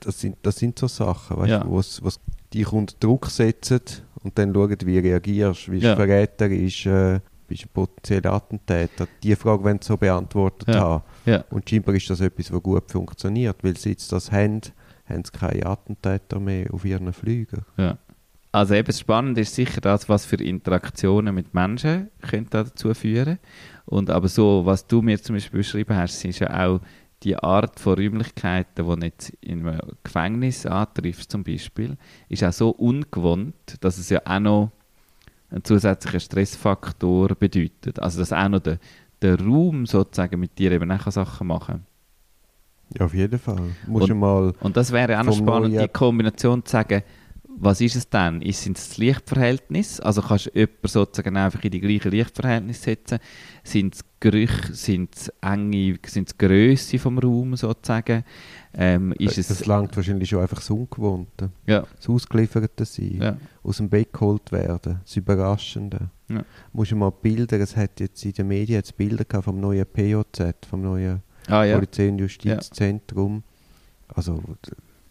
[0.01, 1.63] Das sind, das sind so Sachen, weißt, ja.
[1.67, 2.19] was, was
[2.53, 3.81] dich unter Druck setzen
[4.21, 5.95] und dann schauen, wie du reagierst, wie ja.
[5.95, 9.07] Verräter ist, äh, bist ein potenzieller Attentäter.
[9.21, 10.79] Die Frage wollen sie so beantwortet ja.
[10.79, 11.03] haben.
[11.25, 11.43] Ja.
[11.49, 14.61] Und scheinbar ist das etwas, was gut funktioniert, weil sie jetzt das haben,
[15.05, 17.61] haben sie keine Attentäter mehr auf ihren Flügen.
[17.77, 17.97] Ja.
[18.51, 23.39] Also eben spannend ist sicher das, was für Interaktionen mit Menschen können dazu führen
[23.85, 26.79] und aber so, was du mir zum Beispiel beschrieben hast, ist ja auch
[27.23, 31.97] die Art von Räumlichkeiten, die jetzt in einem Gefängnis antriffst zum Beispiel,
[32.29, 34.71] ist auch so ungewohnt, dass es ja auch noch
[35.49, 37.99] einen zusätzlichen Stressfaktor bedeutet.
[37.99, 38.79] Also dass auch noch der,
[39.23, 41.85] der Raum sozusagen mit dir eben auch Sachen machen
[42.97, 43.75] Ja, auf jeden Fall.
[43.87, 47.01] Musst und, mal und das wäre auch noch spannend, die Kombination zu sagen,
[47.57, 48.41] was ist es dann?
[48.41, 49.99] Ist es das Lichtverhältnis?
[49.99, 53.19] Also kannst du jemanden sozusagen einfach in die gleiche Lichtverhältnis setzen?
[53.63, 58.23] Sind es Gerüche, sind es enge, sind es Grösse vom Raum sozusagen?
[58.73, 61.51] Ähm, ist das es, langt wahrscheinlich schon einfach das Ungewohnte.
[61.65, 61.85] Ja.
[61.95, 63.37] Das Ausgelieferte sein, ja.
[63.63, 66.09] aus dem Bett geholt werden, das Überraschende.
[66.29, 66.43] Ja.
[66.71, 69.85] Musst du mal Bilder, es hat jetzt in den Medien jetzt Bilder gehabt vom neuen
[69.85, 71.75] POZ, vom neuen ah, ja.
[71.75, 73.43] Polizei- und Justizzentrum.
[74.07, 74.15] Ja.
[74.15, 74.41] Also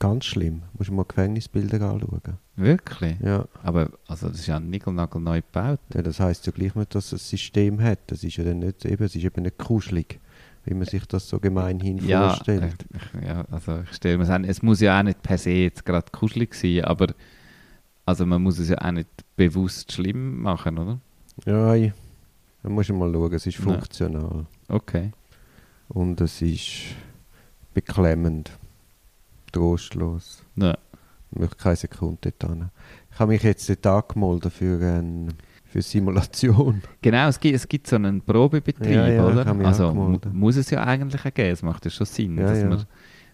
[0.02, 0.62] Ganz schlimm.
[0.76, 2.20] Musst du mal Gefängnisbilder anschauen.
[2.56, 3.20] Wirklich?
[3.20, 3.46] Ja.
[3.62, 5.78] Aber also das ist ja nickelnagel neu gebaut.
[5.94, 8.00] Ja, das heisst ja gleich nicht, dass es ein System hat.
[8.08, 10.18] Das ist ja dann nicht, eben, es ist eben nicht kuschelig,
[10.64, 12.84] wie man sich das so gemeinhin ja, vorstellt.
[12.92, 15.84] Ich, ja, also ich stelle mir an, es muss ja auch nicht per se jetzt
[15.84, 17.14] gerade kuschelig sein, aber
[18.04, 20.98] also man muss es ja auch nicht bewusst schlimm machen, oder?
[21.46, 21.92] Ja, ja.
[22.64, 24.46] man muss mal schauen, es ist funktional.
[24.66, 25.12] Okay.
[25.90, 26.96] Und es ist
[27.72, 28.50] beklemmend
[29.52, 30.44] trostlos.
[30.56, 30.76] Ja.
[31.30, 32.70] Ich möchte keine Sekunde dort hin.
[33.10, 35.32] Ich habe mich jetzt dort angemeldet für, ein,
[35.64, 36.82] für Simulation.
[37.00, 39.46] Genau, es gibt, es gibt so einen Probebetrieb, ja, ja, oder?
[39.64, 39.92] also
[40.32, 41.52] muss es ja eigentlich auch geben.
[41.52, 42.84] Es macht ja schon Sinn, ja, dass man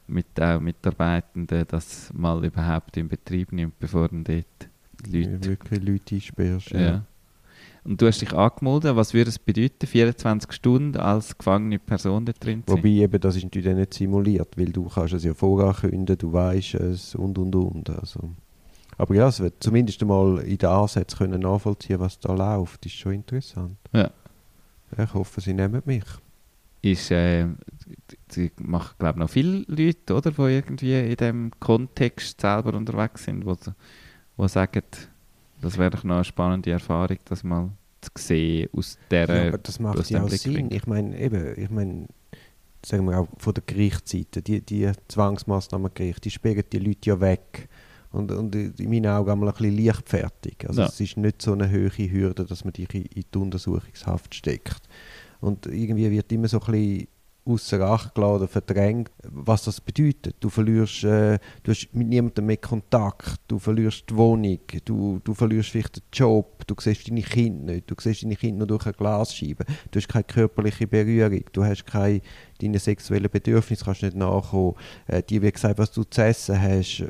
[0.07, 4.69] mit auch Mitarbeitenden das mal überhaupt in Betrieb nimmt, bevor dann dort
[5.07, 5.45] Leute...
[5.45, 6.71] wirklich Leute einsperrst.
[6.71, 7.05] Ja.
[7.89, 8.97] Und du hast dich angemeldet.
[8.97, 12.83] Was würde es bedeuten, 24 Stunden als gefangene Person da drin zu sein?
[12.83, 16.75] Wobei eben, das ist natürlich nicht simuliert, weil du kannst es ja vorankündigen, du weißt
[16.75, 17.89] es und und und.
[17.89, 18.29] Also.
[18.99, 22.85] Aber ja, es wird zumindest einmal in den Ansätzen können nachvollziehen, was da läuft.
[22.85, 23.79] Das ist schon interessant.
[23.95, 24.11] Ja.
[24.99, 26.05] Ich hoffe, sie nehmen mich.
[26.83, 27.47] Ist, äh,
[28.29, 33.25] sie machen, glaube ich, noch viele Leute, oder, die irgendwie in diesem Kontext selber unterwegs
[33.25, 33.57] sind, wo,
[34.37, 34.83] wo sagen,
[35.63, 37.71] das wäre doch noch eine spannende Erfahrung, das mal
[38.01, 40.71] zu sehen aus der ja, aber das macht ja auch Sinn.
[40.71, 42.07] Ich meine, eben, ich meine,
[42.85, 47.69] sagen wir auch von der Gerichtsseite, die, die Zwangsmaßnahmengerichte, die sperren die Leute ja weg.
[48.11, 50.67] Und, und in meinen Augen einmal ein bisschen leichtfertig.
[50.67, 50.87] Also ja.
[50.87, 54.89] es ist nicht so eine hohe Hürde, dass man dich in, in die Untersuchungshaft steckt.
[55.41, 57.09] Und irgendwie wird immer so ein bisschen
[57.49, 60.37] außer Acht gelassen oder verdrängt, was das bedeutet.
[60.41, 65.35] Du verlierst, äh, du hast mit niemandem mehr Kontakt, du verlierst die Wohnung, du, du
[65.35, 68.87] verlierst vielleicht den Job, du siehst deine Kinder nicht, du siehst deine Kinder nur durch
[68.87, 72.21] eine Glasscheibe, du hast keine körperliche Berührung, du hast keine,
[72.61, 74.75] deine sexuellen Bedürfnisse kannst nicht nachkommen,
[75.07, 77.05] äh, dir wird gesagt, was du zu essen hast,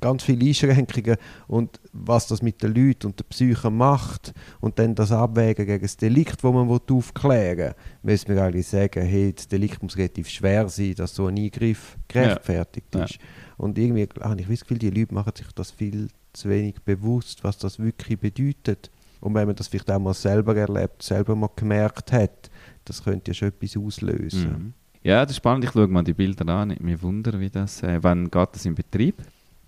[0.00, 1.16] ganz viele Einschränkungen
[1.46, 5.82] und was das mit den Leuten und der Psyche macht und dann das Abwägen gegen
[5.82, 10.28] das Delikt, das man aufklären will, müssen wir eigentlich sagen, hey, das Delikt muss relativ
[10.28, 13.04] schwer sein, dass so ein Eingriff gerechtfertigt Ja.
[13.04, 13.18] ist.
[13.56, 17.42] Und irgendwie habe ich das Gefühl, die Leute machen sich das viel zu wenig bewusst,
[17.42, 18.90] was das wirklich bedeutet.
[19.20, 22.50] Und wenn man das vielleicht auch mal selber erlebt, selber mal gemerkt hat,
[22.84, 24.50] das könnte ja schon etwas auslösen.
[24.50, 24.72] Mhm.
[25.02, 25.64] Ja, das ist spannend.
[25.64, 26.70] Ich schaue mal die Bilder an.
[26.70, 27.82] Ich mich wundere, wie das.
[27.82, 29.22] Äh, wann geht das in Betrieb?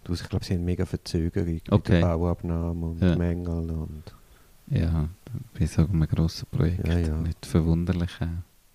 [0.09, 1.93] Ich glaube, sie haben mega Verzögerung mit Okay.
[2.01, 3.17] der Bauabnahme und Ja.
[3.17, 3.71] Mängel.
[3.71, 4.03] Und
[4.69, 5.09] Ja,
[5.59, 6.87] bei so einem grossen Projekt.
[6.89, 7.17] Ja, ja.
[7.17, 8.11] Nicht verwunderlich.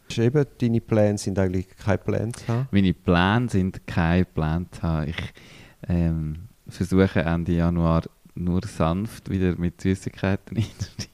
[0.07, 2.67] Ist eben, deine Pläne sind eigentlich keine Pläne zu haben.
[2.71, 5.09] Meine Pläne sind keine Pläne zu haben.
[5.09, 5.33] Ich
[5.87, 6.35] ähm,
[6.67, 8.03] versuche Ende Januar
[8.35, 11.11] nur sanft wieder mit Süßigkeiten einzusteigen.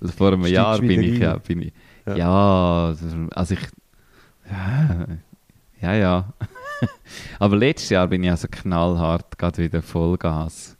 [0.00, 1.72] Also vor einem Steigst Jahr bin ich, ja, bin ich
[2.06, 2.16] Ja.
[2.16, 2.94] ja.
[3.34, 3.60] also ich
[4.50, 5.06] ja,
[5.80, 6.32] ja, ja.
[7.38, 10.76] Aber letztes Jahr bin ich also knallhart gerade wieder Vollgas.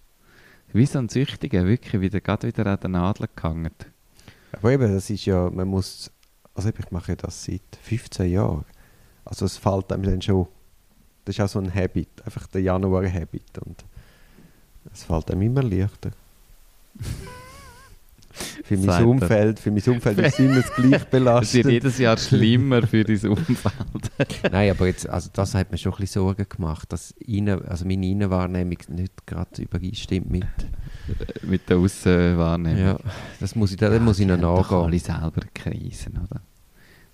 [0.72, 3.70] Wie so ein Süchtiger, wirklich wieder, gerade wieder an den Nadel gehangen.
[4.52, 6.10] Aber eben, das ist ja, man muss,
[6.54, 8.64] also ich mache ja das seit 15 Jahren.
[9.24, 10.46] Also es fällt einem dann schon,
[11.24, 13.84] das ist auch so ein Habit, einfach der Januar-Habit und
[14.92, 16.10] es fällt einem immer leichter.
[18.64, 19.04] für mein.
[19.04, 23.24] Umfeld, für mein Umfeld ist immer das gleich Es wird jedes Jahr schlimmer für dein
[23.28, 23.72] Umfeld.
[24.52, 27.84] Nein, aber jetzt, also das hat mir schon ein bisschen Sorgen gemacht, dass innen, also
[27.84, 30.46] meine Innenwahrnehmung nicht gerade übereinstimmt mit.
[31.42, 32.78] Mit der Aussenwahrnehmung.
[32.78, 32.98] Ja,
[33.40, 35.00] das muss ich, da muss ich noch doch alle nachgehen.
[35.00, 36.40] selber Krisen, oder?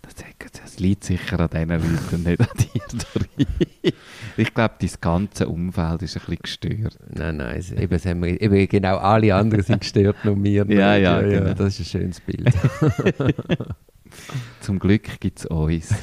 [0.02, 3.92] Das, liegt sicher an diesen Leuten und nicht an dir.
[4.36, 6.98] Ich glaube, dein ganze Umfeld ist ein bisschen gestört.
[7.10, 10.78] Nein, nein, eben, haben wir, eben genau alle anderen sind gestört, nur wir nicht.
[10.78, 11.52] Ja, ja, genau.
[11.52, 12.50] Das ist ein schönes Bild.
[14.60, 15.94] Zum Glück gibt es uns.